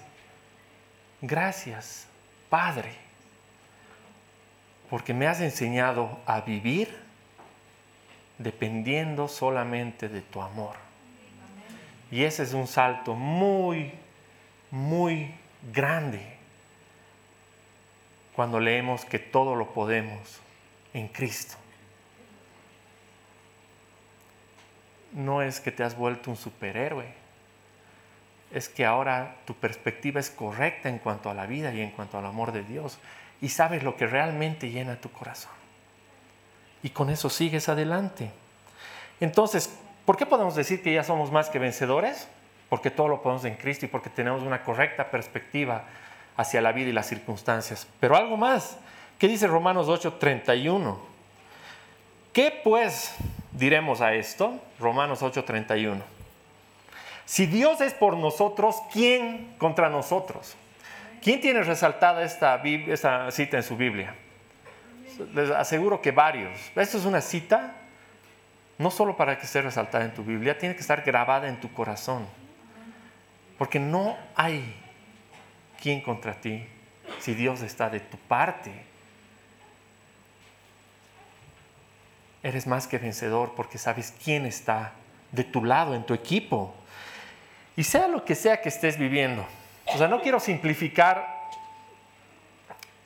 gracias, 1.21 2.07
Padre, 2.49 2.93
porque 4.89 5.13
me 5.13 5.27
has 5.27 5.41
enseñado 5.41 6.21
a 6.27 6.43
vivir 6.43 6.97
dependiendo 8.39 9.27
solamente 9.27 10.09
de 10.09 10.21
tu 10.21 10.41
amor. 10.41 10.77
Y 12.13 12.23
ese 12.23 12.45
es 12.45 12.53
un 12.53 12.69
salto 12.69 13.15
muy, 13.15 13.91
muy 14.71 15.35
grande 15.73 16.32
cuando 18.35 18.61
leemos 18.61 19.05
que 19.05 19.19
todo 19.19 19.55
lo 19.55 19.73
podemos 19.73 20.41
en 20.95 21.09
Cristo. 21.09 21.57
No 25.13 25.43
es 25.43 25.61
que 25.61 25.71
te 25.71 25.85
has 25.85 25.97
vuelto 25.97 26.31
un 26.31 26.37
superhéroe, 26.37 27.07
es 28.51 28.69
que 28.69 28.85
ahora 28.85 29.37
tu 29.45 29.55
perspectiva 29.55 30.21
es 30.21 30.31
correcta 30.31 30.89
en 30.89 30.99
cuanto 30.99 31.31
a 31.31 31.35
la 31.35 31.47
vida 31.47 31.73
y 31.73 31.81
en 31.81 31.91
cuanto 31.91 32.19
al 32.19 32.27
amor 32.27 32.53
de 32.53 32.63
Dios 32.63 32.99
y 33.41 33.49
sabes 33.49 33.83
lo 33.83 33.97
que 33.97 34.07
realmente 34.07 34.71
llena 34.71 35.01
tu 35.01 35.11
corazón. 35.11 35.53
Y 36.83 36.91
con 36.91 37.11
eso 37.11 37.29
sigues 37.29 37.69
adelante. 37.69 38.31
Entonces, 39.21 39.79
¿Por 40.05 40.17
qué 40.17 40.27
podemos 40.27 40.57
decir 40.57 40.83
que 40.83 40.93
ya 40.93 41.05
somos 41.05 41.31
más 41.31 41.49
que 41.49 41.59
vencedores? 41.59 42.29
Porque 42.69 42.91
todo 42.91 43.07
lo 43.09 43.23
podemos 43.23 43.45
en 43.45 43.55
Cristo 43.55 43.87
y 43.87 43.89
porque 43.89 44.11
tenemos 44.11 44.43
una 44.43 44.63
correcta 44.65 45.11
perspectiva 45.11 45.85
hacia 46.37 46.61
la 46.61 46.73
vida 46.73 46.91
y 46.91 46.93
las 46.93 47.07
circunstancias. 47.07 47.87
Pero 48.01 48.17
algo 48.17 48.37
más, 48.37 48.79
¿qué 49.19 49.29
dice 49.29 49.47
Romanos 49.47 49.89
8:31? 49.89 50.99
¿Qué 52.33 52.61
pues 52.65 53.15
diremos 53.53 54.01
a 54.01 54.15
esto? 54.15 54.61
Romanos 54.79 55.23
8:31. 55.23 56.03
Si 57.25 57.47
Dios 57.47 57.81
es 57.81 57.95
por 57.95 58.17
nosotros, 58.17 58.77
¿quién 58.93 59.55
contra 59.59 59.89
nosotros? 59.89 60.55
¿Quién 61.23 61.41
tiene 61.41 61.63
resaltada 61.63 62.25
esta, 62.25 62.57
esta 62.57 63.31
cita 63.31 63.57
en 63.57 63.63
su 63.63 63.77
Biblia? 63.77 64.15
Les 65.35 65.51
aseguro 65.51 66.01
que 66.01 66.11
varios. 66.11 66.59
Esto 66.75 66.99
es 66.99 67.05
una 67.05 67.21
cita 67.21 67.77
no 68.79 68.91
solo 68.91 69.17
para 69.17 69.39
que 69.39 69.47
esté 69.47 69.63
resaltada 69.63 70.05
en 70.05 70.13
tu 70.13 70.25
Biblia, 70.25 70.59
tiene 70.59 70.75
que 70.75 70.81
estar 70.81 71.03
grabada 71.03 71.49
en 71.49 71.61
tu 71.61 71.73
corazón. 71.73 72.27
Porque 73.57 73.79
no 73.79 74.17
hay 74.35 74.82
quien 75.83 76.01
contra 76.01 76.35
ti 76.35 76.65
si 77.19 77.35
Dios 77.35 77.61
está 77.63 77.91
de 77.91 78.01
tu 78.01 78.17
parte. 78.17 78.73
Eres 82.43 82.67
más 82.67 82.87
que 82.87 82.99
vencedor 82.99 83.55
porque 83.57 83.79
sabes 83.79 84.15
quién 84.25 84.47
está 84.47 84.93
de 85.33 85.45
tu 85.45 85.65
lado, 85.65 85.95
en 85.95 86.05
tu 86.05 86.15
equipo. 86.15 86.75
Y 87.77 87.85
sea 87.85 88.07
lo 88.07 88.25
que 88.25 88.35
sea 88.35 88.61
que 88.61 88.69
estés 88.69 88.97
viviendo. 88.97 89.45
O 89.87 89.99
sea, 89.99 90.07
no 90.07 90.23
quiero 90.23 90.39
simplificar 90.39 91.49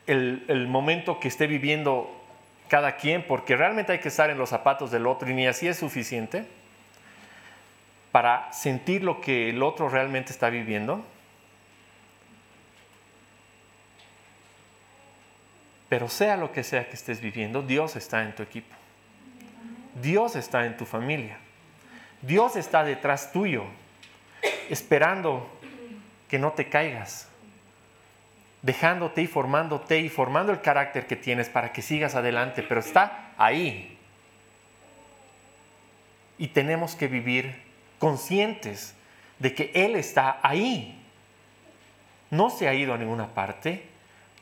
el, 0.05 0.45
el 0.47 0.67
momento 0.67 1.19
que 1.19 1.27
esté 1.27 1.47
viviendo 1.47 2.13
cada 2.67 2.97
quien, 2.97 3.25
porque 3.25 3.55
realmente 3.55 3.93
hay 3.93 3.99
que 3.99 4.09
estar 4.09 4.29
en 4.29 4.37
los 4.37 4.49
zapatos 4.49 4.91
del 4.91 5.07
otro 5.07 5.29
y 5.29 5.33
ni 5.33 5.47
así 5.47 5.67
es 5.67 5.77
suficiente 5.77 6.45
para 8.11 8.51
sentir 8.51 9.03
lo 9.03 9.21
que 9.21 9.49
el 9.49 9.63
otro 9.63 9.89
realmente 9.89 10.31
está 10.31 10.49
viviendo. 10.49 11.03
Pero 15.97 16.09
sea 16.09 16.37
lo 16.37 16.51
que 16.51 16.63
sea 16.63 16.87
que 16.87 16.93
estés 16.93 17.19
viviendo, 17.19 17.63
Dios 17.63 17.95
está 17.95 18.21
en 18.21 18.35
tu 18.35 18.43
equipo. 18.43 18.75
Dios 19.99 20.35
está 20.35 20.67
en 20.67 20.77
tu 20.77 20.85
familia. 20.85 21.39
Dios 22.21 22.55
está 22.55 22.83
detrás 22.83 23.31
tuyo, 23.31 23.63
esperando 24.69 25.49
que 26.29 26.37
no 26.37 26.51
te 26.51 26.69
caigas, 26.69 27.29
dejándote 28.61 29.23
y 29.23 29.25
formándote 29.25 29.99
y 29.99 30.09
formando 30.09 30.51
el 30.51 30.61
carácter 30.61 31.07
que 31.07 31.15
tienes 31.15 31.49
para 31.49 31.73
que 31.73 31.81
sigas 31.81 32.13
adelante, 32.13 32.61
pero 32.61 32.79
está 32.79 33.31
ahí. 33.35 33.97
Y 36.37 36.49
tenemos 36.49 36.93
que 36.93 37.07
vivir 37.07 37.59
conscientes 37.97 38.93
de 39.39 39.55
que 39.55 39.71
Él 39.73 39.95
está 39.95 40.39
ahí. 40.43 41.03
No 42.29 42.51
se 42.51 42.67
ha 42.67 42.75
ido 42.75 42.93
a 42.93 42.99
ninguna 42.99 43.33
parte, 43.33 43.89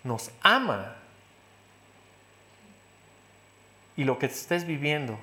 nos 0.03 0.31
ama. 0.41 0.97
Y 3.97 4.03
lo 4.03 4.19
que 4.19 4.25
estés 4.25 4.65
viviendo 4.65 5.17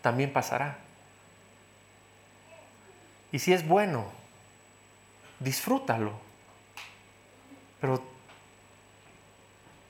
también 0.00 0.32
pasará. 0.32 0.78
Y 3.30 3.38
si 3.38 3.52
es 3.52 3.66
bueno, 3.66 4.10
disfrútalo 5.40 6.32
pero 7.82 8.00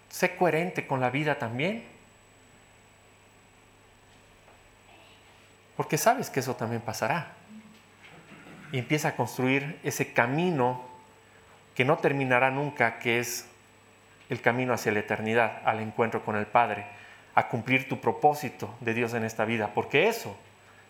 sé 0.08 0.34
coherente 0.36 0.86
con 0.86 0.98
la 0.98 1.10
vida 1.10 1.38
también. 1.38 1.84
Porque 5.76 5.98
sabes 5.98 6.30
que 6.30 6.40
eso 6.40 6.56
también 6.56 6.80
pasará. 6.80 7.34
Y 8.72 8.78
empieza 8.78 9.08
a 9.08 9.14
construir 9.14 9.78
ese 9.82 10.14
camino 10.14 10.82
que 11.74 11.84
no 11.84 11.98
terminará 11.98 12.50
nunca, 12.50 12.98
que 12.98 13.18
es 13.18 13.46
el 14.30 14.40
camino 14.40 14.72
hacia 14.72 14.92
la 14.92 15.00
eternidad, 15.00 15.60
al 15.66 15.80
encuentro 15.80 16.24
con 16.24 16.36
el 16.36 16.46
Padre, 16.46 16.86
a 17.34 17.48
cumplir 17.48 17.88
tu 17.88 18.00
propósito 18.00 18.74
de 18.80 18.94
Dios 18.94 19.14
en 19.14 19.24
esta 19.24 19.44
vida, 19.44 19.72
porque 19.74 20.08
eso 20.08 20.36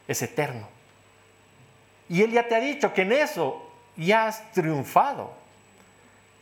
es 0.09 0.23
eterno. 0.23 0.69
Y 2.09 2.23
Él 2.23 2.33
ya 2.33 2.49
te 2.49 2.55
ha 2.55 2.61
dicho 2.61 2.93
que 2.93 3.03
en 3.03 3.13
eso 3.13 3.71
ya 3.97 4.27
has 4.27 4.53
triunfado. 4.53 5.33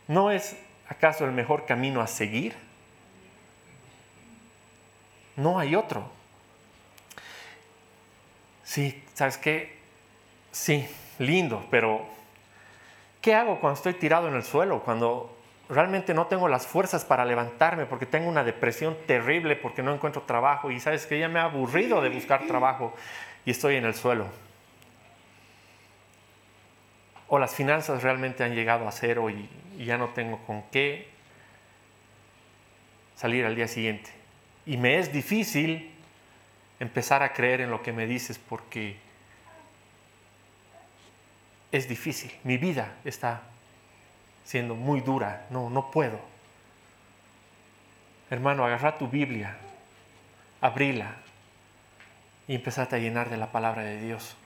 ¿No 0.07 0.31
es 0.31 0.55
acaso 0.87 1.25
el 1.25 1.31
mejor 1.31 1.65
camino 1.65 2.01
a 2.01 2.07
seguir? 2.07 2.55
No 5.35 5.59
hay 5.59 5.75
otro. 5.75 6.09
Sí, 8.63 9.03
¿sabes 9.13 9.37
qué? 9.37 9.77
Sí, 10.51 10.87
lindo, 11.19 11.65
pero 11.69 12.05
¿qué 13.21 13.35
hago 13.35 13.59
cuando 13.59 13.77
estoy 13.77 13.93
tirado 13.93 14.27
en 14.27 14.35
el 14.35 14.43
suelo? 14.43 14.81
Cuando 14.83 15.37
realmente 15.71 16.13
no 16.13 16.27
tengo 16.27 16.47
las 16.47 16.67
fuerzas 16.67 17.05
para 17.05 17.25
levantarme 17.25 17.85
porque 17.85 18.05
tengo 18.05 18.29
una 18.29 18.43
depresión 18.43 18.95
terrible 19.07 19.55
porque 19.55 19.81
no 19.81 19.93
encuentro 19.93 20.23
trabajo 20.23 20.69
y 20.69 20.79
sabes 20.79 21.05
que 21.05 21.17
ya 21.17 21.27
me 21.27 21.39
ha 21.39 21.45
aburrido 21.45 22.01
de 22.01 22.09
buscar 22.09 22.45
trabajo 22.45 22.93
y 23.45 23.51
estoy 23.51 23.77
en 23.77 23.85
el 23.85 23.95
suelo 23.95 24.27
o 27.33 27.39
las 27.39 27.55
finanzas 27.55 28.03
realmente 28.03 28.43
han 28.43 28.53
llegado 28.53 28.89
a 28.89 28.91
cero 28.91 29.29
y, 29.29 29.49
ya 29.85 29.97
no 29.97 30.09
tengo 30.09 30.37
con 30.39 30.63
qué 30.63 31.07
salir 33.15 33.45
al 33.45 33.55
día 33.55 33.69
siguiente. 33.69 34.11
Y 34.65 34.75
me 34.75 34.99
es 34.99 35.13
difícil 35.13 35.91
empezar 36.77 37.23
a 37.23 37.31
creer 37.31 37.61
en 37.61 37.71
lo 37.71 37.81
que 37.81 37.93
me 37.93 38.05
dices 38.05 38.37
porque 38.37 38.97
es 41.71 41.87
difícil. 41.87 42.31
Mi 42.43 42.57
vida 42.57 42.97
está 43.05 43.43
siendo 44.43 44.75
muy 44.75 45.01
dura. 45.01 45.45
No, 45.49 45.69
no 45.69 45.91
puedo. 45.91 46.19
Hermano, 48.29 48.65
agarra 48.65 48.97
tu 48.97 49.07
Biblia, 49.07 49.57
abrila 50.61 51.15
y 52.47 52.55
empezate 52.55 52.95
a 52.95 52.99
llenar 52.99 53.29
de 53.29 53.37
la 53.37 53.51
palabra 53.51 53.83
de 53.83 53.99
Dios. 53.99 54.37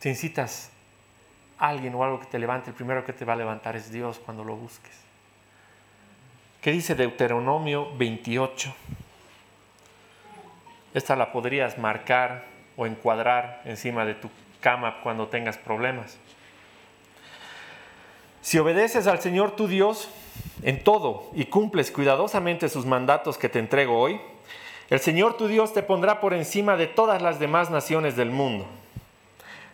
Si 0.00 0.08
necesitas 0.08 0.70
alguien 1.58 1.94
o 1.94 2.04
algo 2.04 2.20
que 2.20 2.26
te 2.26 2.38
levante, 2.38 2.70
el 2.70 2.76
primero 2.76 3.04
que 3.04 3.12
te 3.12 3.24
va 3.24 3.32
a 3.32 3.36
levantar 3.36 3.76
es 3.76 3.90
Dios 3.90 4.18
cuando 4.18 4.44
lo 4.44 4.56
busques. 4.56 4.96
¿Qué 6.60 6.70
dice 6.70 6.94
Deuteronomio 6.94 7.96
28? 7.96 8.74
Esta 10.94 11.16
la 11.16 11.32
podrías 11.32 11.78
marcar 11.78 12.44
o 12.76 12.86
encuadrar 12.86 13.62
encima 13.64 14.04
de 14.04 14.14
tu 14.14 14.30
cama 14.60 15.00
cuando 15.02 15.28
tengas 15.28 15.56
problemas. 15.56 16.18
Si 18.42 18.58
obedeces 18.58 19.06
al 19.06 19.20
Señor 19.20 19.52
tu 19.52 19.68
Dios 19.68 20.08
en 20.62 20.82
todo 20.82 21.30
y 21.34 21.46
cumples 21.46 21.90
cuidadosamente 21.90 22.68
sus 22.68 22.86
mandatos 22.86 23.38
que 23.38 23.48
te 23.48 23.58
entrego 23.58 23.98
hoy, 23.98 24.20
el 24.90 25.00
Señor 25.00 25.36
tu 25.36 25.48
Dios 25.48 25.74
te 25.74 25.82
pondrá 25.82 26.20
por 26.20 26.32
encima 26.32 26.76
de 26.76 26.86
todas 26.86 27.20
las 27.20 27.38
demás 27.38 27.70
naciones 27.70 28.16
del 28.16 28.30
mundo 28.30 28.66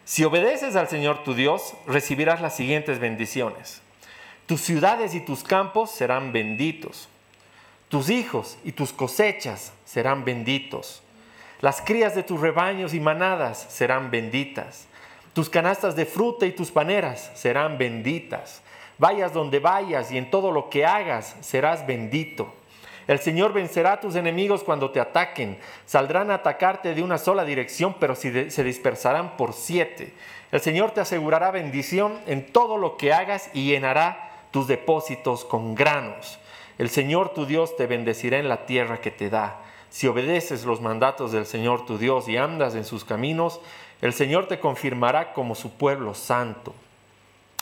Si 0.04 0.24
obedeces 0.24 0.74
al 0.76 0.88
Señor 0.88 1.22
tu 1.22 1.34
Dios, 1.34 1.74
recibirás 1.86 2.40
las 2.40 2.56
siguientes 2.56 2.98
bendiciones. 2.98 3.80
Tus 4.46 4.60
ciudades 4.60 5.14
y 5.14 5.20
tus 5.20 5.42
campos 5.44 5.90
serán 5.90 6.32
benditos. 6.32 7.08
Tus 7.88 8.10
hijos 8.10 8.58
y 8.64 8.72
tus 8.72 8.92
cosechas 8.92 9.72
serán 9.84 10.24
benditos. 10.24 11.02
Las 11.60 11.80
crías 11.80 12.14
de 12.14 12.22
tus 12.22 12.40
rebaños 12.40 12.92
y 12.92 13.00
manadas 13.00 13.66
serán 13.70 14.10
benditas. 14.10 14.86
Tus 15.34 15.50
canastas 15.50 15.96
de 15.96 16.06
fruta 16.06 16.46
y 16.46 16.52
tus 16.52 16.70
paneras 16.70 17.32
serán 17.34 17.76
benditas. 17.76 18.62
Vayas 18.98 19.32
donde 19.34 19.58
vayas 19.58 20.12
y 20.12 20.16
en 20.16 20.30
todo 20.30 20.52
lo 20.52 20.70
que 20.70 20.86
hagas 20.86 21.36
serás 21.40 21.86
bendito. 21.86 22.54
El 23.08 23.18
Señor 23.18 23.52
vencerá 23.52 23.94
a 23.94 24.00
tus 24.00 24.14
enemigos 24.14 24.62
cuando 24.62 24.90
te 24.90 25.00
ataquen. 25.00 25.58
Saldrán 25.84 26.30
a 26.30 26.34
atacarte 26.34 26.94
de 26.94 27.02
una 27.02 27.18
sola 27.18 27.44
dirección, 27.44 27.96
pero 27.98 28.14
se 28.14 28.64
dispersarán 28.64 29.36
por 29.36 29.52
siete. 29.52 30.14
El 30.52 30.60
Señor 30.60 30.92
te 30.92 31.00
asegurará 31.00 31.50
bendición 31.50 32.20
en 32.26 32.46
todo 32.46 32.78
lo 32.78 32.96
que 32.96 33.12
hagas 33.12 33.50
y 33.52 33.66
llenará 33.66 34.46
tus 34.52 34.68
depósitos 34.68 35.44
con 35.44 35.74
granos. 35.74 36.38
El 36.78 36.88
Señor 36.88 37.34
tu 37.34 37.44
Dios 37.44 37.76
te 37.76 37.88
bendecirá 37.88 38.38
en 38.38 38.48
la 38.48 38.66
tierra 38.66 39.00
que 39.00 39.10
te 39.10 39.30
da. 39.30 39.60
Si 39.90 40.06
obedeces 40.08 40.64
los 40.64 40.80
mandatos 40.80 41.30
del 41.30 41.46
Señor 41.46 41.86
tu 41.86 41.98
Dios 41.98 42.28
y 42.28 42.36
andas 42.36 42.74
en 42.74 42.84
sus 42.84 43.04
caminos, 43.04 43.60
el 44.04 44.12
Señor 44.12 44.48
te 44.48 44.60
confirmará 44.60 45.32
como 45.32 45.54
su 45.54 45.78
pueblo 45.78 46.12
santo. 46.12 46.74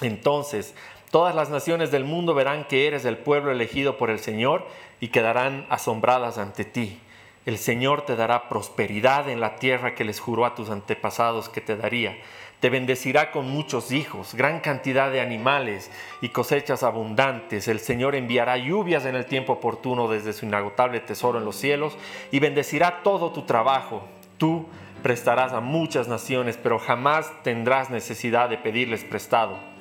Entonces 0.01 0.75
todas 1.13 1.37
las 1.37 1.51
naciones 1.51 1.93
del 1.93 2.05
mundo 2.05 2.35
verán 2.35 2.65
que 2.65 2.89
eres 2.89 3.05
el 3.05 3.17
pueblo 3.17 3.53
elegido 3.53 3.97
por 3.97 4.11
el 4.11 4.19
Señor 4.19 4.67
y 4.99 5.09
quedarán 5.09 5.67
asombradas 5.71 6.39
ante 6.39 6.65
ti. 6.65 6.99
El 7.47 7.59
Señor 7.59 8.03
te 8.03 8.17
dará 8.17 8.49
prosperidad 8.49 9.29
en 9.31 9.39
la 9.39 9.55
tierra 9.55 9.95
que 9.95 10.05
les 10.05 10.19
juró 10.19 10.45
a 10.45 10.57
tus 10.57 10.69
antepasados 10.69 11.49
que 11.49 11.61
te 11.61 11.77
daría. 11.77 12.19
Te 12.59 12.71
bendecirá 12.71 13.31
con 13.31 13.49
muchos 13.49 13.93
hijos, 13.93 14.35
gran 14.35 14.59
cantidad 14.59 15.13
de 15.13 15.21
animales 15.21 15.93
y 16.23 16.31
cosechas 16.31 16.83
abundantes. 16.83 17.69
El 17.69 17.79
Señor 17.79 18.17
enviará 18.17 18.57
lluvias 18.57 19.05
en 19.05 19.15
el 19.15 19.27
tiempo 19.27 19.53
oportuno 19.53 20.09
desde 20.09 20.33
su 20.33 20.45
inagotable 20.47 20.99
tesoro 20.99 21.39
en 21.39 21.45
los 21.45 21.55
cielos 21.55 21.97
y 22.33 22.41
bendecirá 22.41 23.05
todo 23.05 23.31
tu 23.31 23.43
trabajo. 23.43 24.09
Tú 24.39 24.67
prestarás 25.03 25.53
a 25.53 25.61
muchas 25.61 26.09
naciones, 26.09 26.57
pero 26.57 26.79
jamás 26.79 27.31
tendrás 27.43 27.91
necesidad 27.91 28.49
de 28.49 28.59
pedirles 28.59 29.05
prestado 29.05 29.73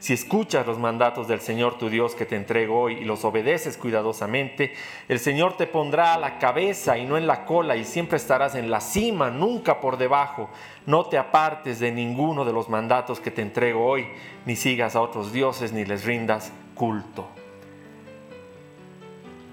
si 0.00 0.14
escuchas 0.14 0.66
los 0.66 0.78
mandatos 0.78 1.28
del 1.28 1.42
Señor 1.42 1.76
tu 1.76 1.90
Dios 1.90 2.14
que 2.14 2.24
te 2.24 2.34
entrego 2.34 2.80
hoy 2.80 2.94
y 2.94 3.04
los 3.04 3.22
obedeces 3.26 3.76
cuidadosamente, 3.76 4.72
el 5.08 5.18
Señor 5.18 5.58
te 5.58 5.66
pondrá 5.66 6.14
a 6.14 6.18
la 6.18 6.38
cabeza 6.38 6.96
y 6.96 7.04
no 7.04 7.18
en 7.18 7.26
la 7.26 7.44
cola 7.44 7.76
y 7.76 7.84
siempre 7.84 8.16
estarás 8.16 8.54
en 8.54 8.70
la 8.70 8.80
cima, 8.80 9.30
nunca 9.30 9.78
por 9.78 9.98
debajo. 9.98 10.48
No 10.86 11.04
te 11.04 11.18
apartes 11.18 11.80
de 11.80 11.92
ninguno 11.92 12.46
de 12.46 12.52
los 12.54 12.70
mandatos 12.70 13.20
que 13.20 13.30
te 13.30 13.42
entrego 13.42 13.84
hoy, 13.84 14.08
ni 14.46 14.56
sigas 14.56 14.96
a 14.96 15.02
otros 15.02 15.34
dioses 15.34 15.74
ni 15.74 15.84
les 15.84 16.06
rindas 16.06 16.50
culto. 16.74 17.28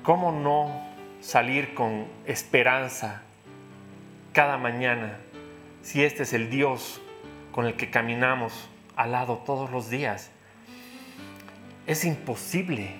¿Cómo 0.01 0.31
no 0.31 0.71
salir 1.19 1.73
con 1.73 2.07
esperanza 2.25 3.26
cada 4.37 4.59
mañana 4.59 5.17
si 5.81 6.03
este 6.03 6.21
es 6.21 6.31
el 6.31 6.51
Dios 6.51 7.01
con 7.51 7.65
el 7.65 7.75
que 7.75 7.89
caminamos 7.89 8.69
al 8.95 9.13
lado 9.13 9.41
todos 9.43 9.71
los 9.71 9.89
días? 9.89 10.29
es 11.87 12.05
imposible. 12.05 12.91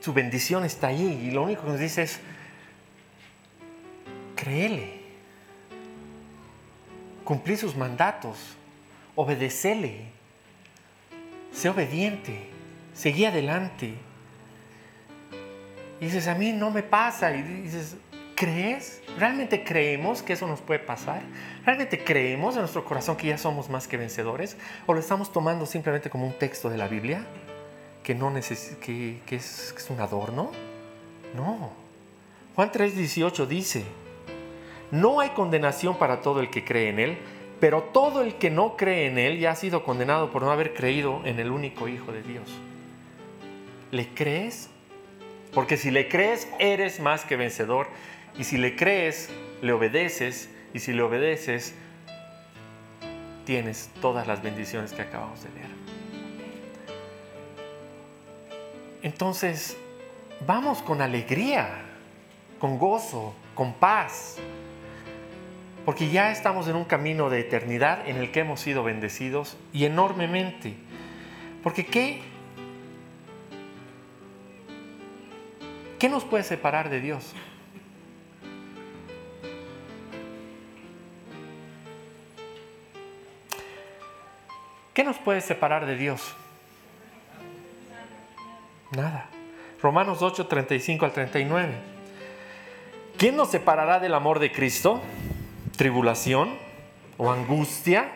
Su 0.00 0.14
bendición 0.14 0.64
está 0.64 0.86
ahí 0.86 1.26
y 1.26 1.30
lo 1.30 1.42
único 1.42 1.64
que 1.64 1.68
nos 1.68 1.78
dice 1.78 2.04
es, 2.04 2.20
créele, 4.34 5.00
cumplí 7.22 7.58
sus 7.58 7.76
mandatos, 7.76 8.56
obedecele, 9.14 10.06
sé 11.52 11.68
obediente, 11.68 12.48
seguí 12.94 13.26
adelante. 13.26 13.94
Y 16.00 16.06
dices, 16.06 16.28
a 16.28 16.34
mí 16.34 16.52
no 16.52 16.70
me 16.70 16.82
pasa. 16.82 17.34
Y 17.34 17.42
dices, 17.42 17.96
¿crees? 18.36 19.02
¿Realmente 19.18 19.64
creemos 19.64 20.22
que 20.22 20.34
eso 20.34 20.46
nos 20.46 20.60
puede 20.60 20.78
pasar? 20.78 21.22
¿Realmente 21.64 22.04
creemos 22.04 22.54
en 22.54 22.60
nuestro 22.60 22.84
corazón 22.84 23.16
que 23.16 23.28
ya 23.28 23.38
somos 23.38 23.68
más 23.68 23.88
que 23.88 23.96
vencedores? 23.96 24.56
¿O 24.86 24.92
lo 24.92 25.00
estamos 25.00 25.32
tomando 25.32 25.66
simplemente 25.66 26.10
como 26.10 26.26
un 26.26 26.34
texto 26.34 26.68
de 26.68 26.76
la 26.76 26.86
Biblia 26.86 27.26
que, 28.04 28.14
no 28.14 28.32
que, 28.80 29.20
que 29.26 29.36
es, 29.36 29.74
es 29.76 29.90
un 29.90 30.00
adorno? 30.00 30.52
No. 31.34 31.72
Juan 32.54 32.70
3:18 32.70 33.46
dice, 33.46 33.84
no 34.90 35.20
hay 35.20 35.30
condenación 35.30 35.98
para 35.98 36.20
todo 36.20 36.40
el 36.40 36.50
que 36.50 36.64
cree 36.64 36.90
en 36.90 37.00
Él, 37.00 37.18
pero 37.58 37.84
todo 37.84 38.22
el 38.22 38.36
que 38.36 38.50
no 38.50 38.76
cree 38.76 39.06
en 39.06 39.18
Él 39.18 39.38
ya 39.38 39.52
ha 39.52 39.56
sido 39.56 39.82
condenado 39.82 40.30
por 40.30 40.42
no 40.42 40.50
haber 40.50 40.74
creído 40.74 41.22
en 41.24 41.40
el 41.40 41.50
único 41.50 41.88
Hijo 41.88 42.12
de 42.12 42.22
Dios. 42.22 42.50
¿Le 43.90 44.08
crees? 44.14 44.68
Porque 45.52 45.78
si 45.78 45.90
le 45.90 46.08
crees, 46.08 46.48
eres 46.58 47.00
más 47.00 47.24
que 47.24 47.36
vencedor 47.36 47.88
y 48.38 48.44
si 48.44 48.58
le 48.58 48.76
crees, 48.76 49.30
le 49.62 49.72
obedeces, 49.72 50.50
y 50.74 50.78
si 50.78 50.92
le 50.92 51.02
obedeces, 51.02 51.74
tienes 53.44 53.90
todas 54.00 54.26
las 54.26 54.42
bendiciones 54.42 54.92
que 54.92 55.02
acabamos 55.02 55.42
de 55.42 55.50
leer. 55.50 55.70
Entonces, 59.02 59.76
vamos 60.46 60.82
con 60.82 61.00
alegría, 61.00 61.82
con 62.58 62.78
gozo, 62.78 63.34
con 63.54 63.74
paz, 63.74 64.36
porque 65.84 66.10
ya 66.10 66.32
estamos 66.32 66.66
en 66.66 66.74
un 66.74 66.84
camino 66.84 67.30
de 67.30 67.40
eternidad 67.40 68.08
en 68.08 68.16
el 68.16 68.32
que 68.32 68.40
hemos 68.40 68.60
sido 68.60 68.82
bendecidos 68.82 69.56
y 69.72 69.84
enormemente. 69.84 70.74
Porque 71.62 71.86
¿qué, 71.86 72.20
qué 76.00 76.08
nos 76.08 76.24
puede 76.24 76.42
separar 76.42 76.90
de 76.90 77.00
Dios? 77.00 77.32
¿Qué 84.96 85.04
nos 85.04 85.18
puede 85.18 85.42
separar 85.42 85.84
de 85.84 85.94
Dios? 85.94 86.34
Nada. 88.92 89.28
Romanos 89.82 90.22
8, 90.22 90.46
35 90.46 91.04
al 91.04 91.12
39. 91.12 91.74
¿Quién 93.18 93.36
nos 93.36 93.50
separará 93.50 94.00
del 94.00 94.14
amor 94.14 94.38
de 94.38 94.50
Cristo? 94.50 95.02
¿Tribulación? 95.76 96.56
¿O 97.18 97.30
angustia? 97.30 98.10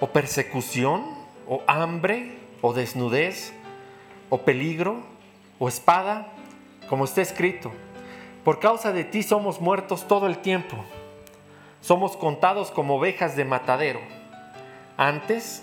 ¿O 0.00 0.08
persecución? 0.08 1.04
¿O 1.46 1.62
hambre? 1.68 2.40
¿O 2.60 2.72
desnudez? 2.72 3.52
¿O 4.30 4.38
peligro? 4.38 5.04
¿O 5.60 5.68
espada? 5.68 6.26
Como 6.88 7.04
está 7.04 7.22
escrito. 7.22 7.70
Por 8.42 8.58
causa 8.58 8.90
de 8.90 9.04
ti 9.04 9.22
somos 9.22 9.60
muertos 9.60 10.08
todo 10.08 10.26
el 10.26 10.38
tiempo. 10.38 10.76
Somos 11.80 12.16
contados 12.16 12.72
como 12.72 12.96
ovejas 12.96 13.36
de 13.36 13.44
matadero. 13.44 14.00
Antes 14.96 15.62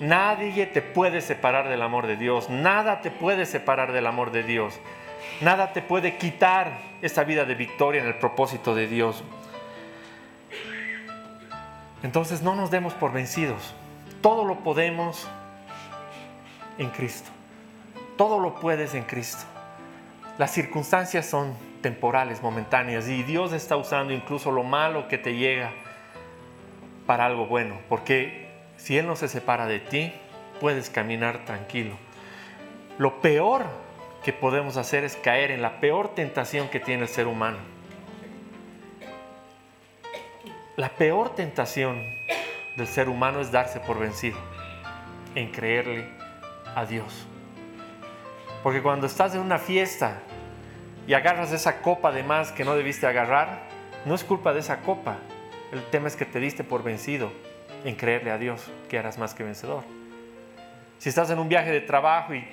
Nadie 0.00 0.66
te 0.66 0.82
puede 0.82 1.20
separar 1.20 1.68
del 1.68 1.82
amor 1.82 2.06
de 2.06 2.16
Dios. 2.16 2.50
Nada 2.50 3.00
te 3.00 3.10
puede 3.10 3.46
separar 3.46 3.92
del 3.92 4.06
amor 4.06 4.30
de 4.30 4.42
Dios. 4.42 4.78
Nada 5.40 5.72
te 5.72 5.82
puede 5.82 6.16
quitar 6.16 6.78
esta 7.02 7.24
vida 7.24 7.44
de 7.44 7.54
victoria 7.54 8.02
en 8.02 8.08
el 8.08 8.16
propósito 8.16 8.74
de 8.74 8.86
Dios. 8.86 9.24
Entonces 12.02 12.42
no 12.42 12.54
nos 12.54 12.70
demos 12.70 12.94
por 12.94 13.12
vencidos. 13.12 13.74
Todo 14.20 14.44
lo 14.44 14.56
podemos 14.60 15.26
en 16.78 16.90
Cristo. 16.90 17.30
Todo 18.16 18.38
lo 18.38 18.54
puedes 18.54 18.94
en 18.94 19.04
Cristo. 19.04 19.44
Las 20.38 20.50
circunstancias 20.52 21.26
son 21.26 21.54
temporales, 21.80 22.42
momentáneas, 22.42 23.08
y 23.08 23.22
Dios 23.22 23.52
está 23.52 23.76
usando 23.76 24.12
incluso 24.12 24.50
lo 24.50 24.62
malo 24.62 25.08
que 25.08 25.16
te 25.18 25.34
llega 25.34 25.70
para 27.06 27.26
algo 27.26 27.46
bueno, 27.46 27.78
porque 27.88 28.45
si 28.76 28.98
Él 28.98 29.06
no 29.06 29.16
se 29.16 29.28
separa 29.28 29.66
de 29.66 29.80
ti, 29.80 30.12
puedes 30.60 30.90
caminar 30.90 31.44
tranquilo. 31.44 31.96
Lo 32.98 33.20
peor 33.20 33.64
que 34.24 34.32
podemos 34.32 34.76
hacer 34.76 35.04
es 35.04 35.16
caer 35.16 35.50
en 35.50 35.62
la 35.62 35.80
peor 35.80 36.14
tentación 36.14 36.68
que 36.68 36.80
tiene 36.80 37.02
el 37.02 37.08
ser 37.08 37.26
humano. 37.26 37.58
La 40.76 40.90
peor 40.90 41.34
tentación 41.34 42.02
del 42.76 42.86
ser 42.86 43.08
humano 43.08 43.40
es 43.40 43.50
darse 43.50 43.80
por 43.80 43.98
vencido. 43.98 44.38
en 45.34 45.52
creerle 45.52 46.08
a 46.74 46.86
Dios. 46.86 47.26
Porque 48.62 48.80
cuando 48.80 49.06
estás 49.06 49.34
en 49.34 49.42
una 49.42 49.58
fiesta 49.58 50.22
y 51.06 51.12
agarras 51.12 51.52
esa 51.52 51.82
copa 51.82 52.10
de 52.10 52.22
más 52.22 52.52
que 52.52 52.64
no 52.64 52.74
debiste 52.74 53.06
agarrar, 53.06 53.60
no 54.06 54.14
es 54.14 54.24
culpa 54.24 54.54
de 54.54 54.60
esa 54.60 54.80
copa. 54.80 55.18
El 55.72 55.84
tema 55.90 56.08
es 56.08 56.16
que 56.16 56.24
te 56.24 56.40
diste 56.40 56.64
por 56.64 56.82
vencido 56.82 57.30
en 57.84 57.94
creerle 57.94 58.30
a 58.30 58.38
Dios 58.38 58.70
que 58.88 58.96
eras 58.96 59.18
más 59.18 59.34
que 59.34 59.44
vencedor. 59.44 59.84
Si 60.98 61.08
estás 61.08 61.30
en 61.30 61.38
un 61.38 61.48
viaje 61.48 61.70
de 61.70 61.80
trabajo 61.80 62.34
y 62.34 62.44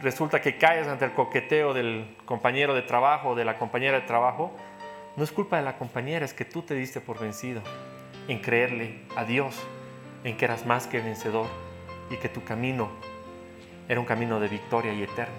resulta 0.00 0.40
que 0.40 0.56
caes 0.56 0.86
ante 0.86 1.04
el 1.04 1.12
coqueteo 1.12 1.74
del 1.74 2.16
compañero 2.24 2.74
de 2.74 2.82
trabajo 2.82 3.30
o 3.30 3.34
de 3.34 3.44
la 3.44 3.58
compañera 3.58 4.00
de 4.00 4.06
trabajo, 4.06 4.56
no 5.16 5.24
es 5.24 5.32
culpa 5.32 5.56
de 5.56 5.62
la 5.62 5.76
compañera, 5.76 6.24
es 6.24 6.34
que 6.34 6.44
tú 6.44 6.62
te 6.62 6.74
diste 6.74 7.00
por 7.00 7.18
vencido 7.18 7.62
en 8.28 8.40
creerle 8.40 9.00
a 9.16 9.24
Dios, 9.24 9.56
en 10.24 10.36
que 10.36 10.44
eras 10.44 10.66
más 10.66 10.86
que 10.86 11.00
vencedor 11.00 11.46
y 12.10 12.16
que 12.16 12.28
tu 12.28 12.44
camino 12.44 12.90
era 13.88 14.00
un 14.00 14.06
camino 14.06 14.40
de 14.40 14.48
victoria 14.48 14.92
y 14.92 15.02
eterno. 15.02 15.34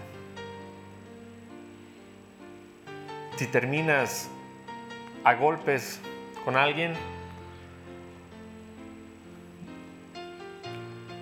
Si 3.36 3.46
terminas 3.48 4.30
a 5.24 5.36
golpes 5.36 6.02
con 6.44 6.56
alguien, 6.56 6.94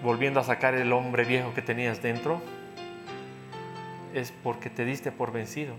volviendo 0.06 0.40
a 0.40 0.44
sacar 0.44 0.76
el 0.76 0.94
hombre 0.94 1.26
viejo 1.26 1.54
que 1.54 1.64
tenías 1.64 2.02
dentro, 2.02 2.40
es 4.14 4.32
porque 4.32 4.70
te 4.70 4.86
diste 4.86 5.12
por 5.12 5.34
vencido, 5.34 5.76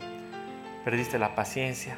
perdiste 0.85 1.19
la 1.19 1.35
paciencia. 1.35 1.97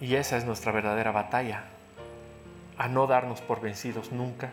Y 0.00 0.14
esa 0.14 0.38
es 0.38 0.46
nuestra 0.46 0.72
verdadera 0.72 1.12
batalla, 1.12 1.64
a 2.78 2.88
no 2.88 3.06
darnos 3.06 3.42
por 3.42 3.60
vencidos 3.60 4.10
nunca 4.10 4.50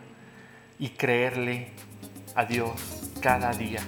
y 0.77 0.89
creerle 0.89 1.71
a 2.35 2.43
Dios 2.43 3.09
cada 3.21 3.51
día 3.53 3.79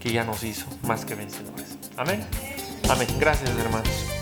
que 0.00 0.12
ya 0.12 0.24
nos 0.24 0.44
hizo 0.44 0.66
más 0.84 1.04
que 1.04 1.16
vencedores. 1.16 1.76
Amén. 1.96 2.24
Amén. 2.88 3.08
Gracias 3.18 3.50
hermanos. 3.58 4.21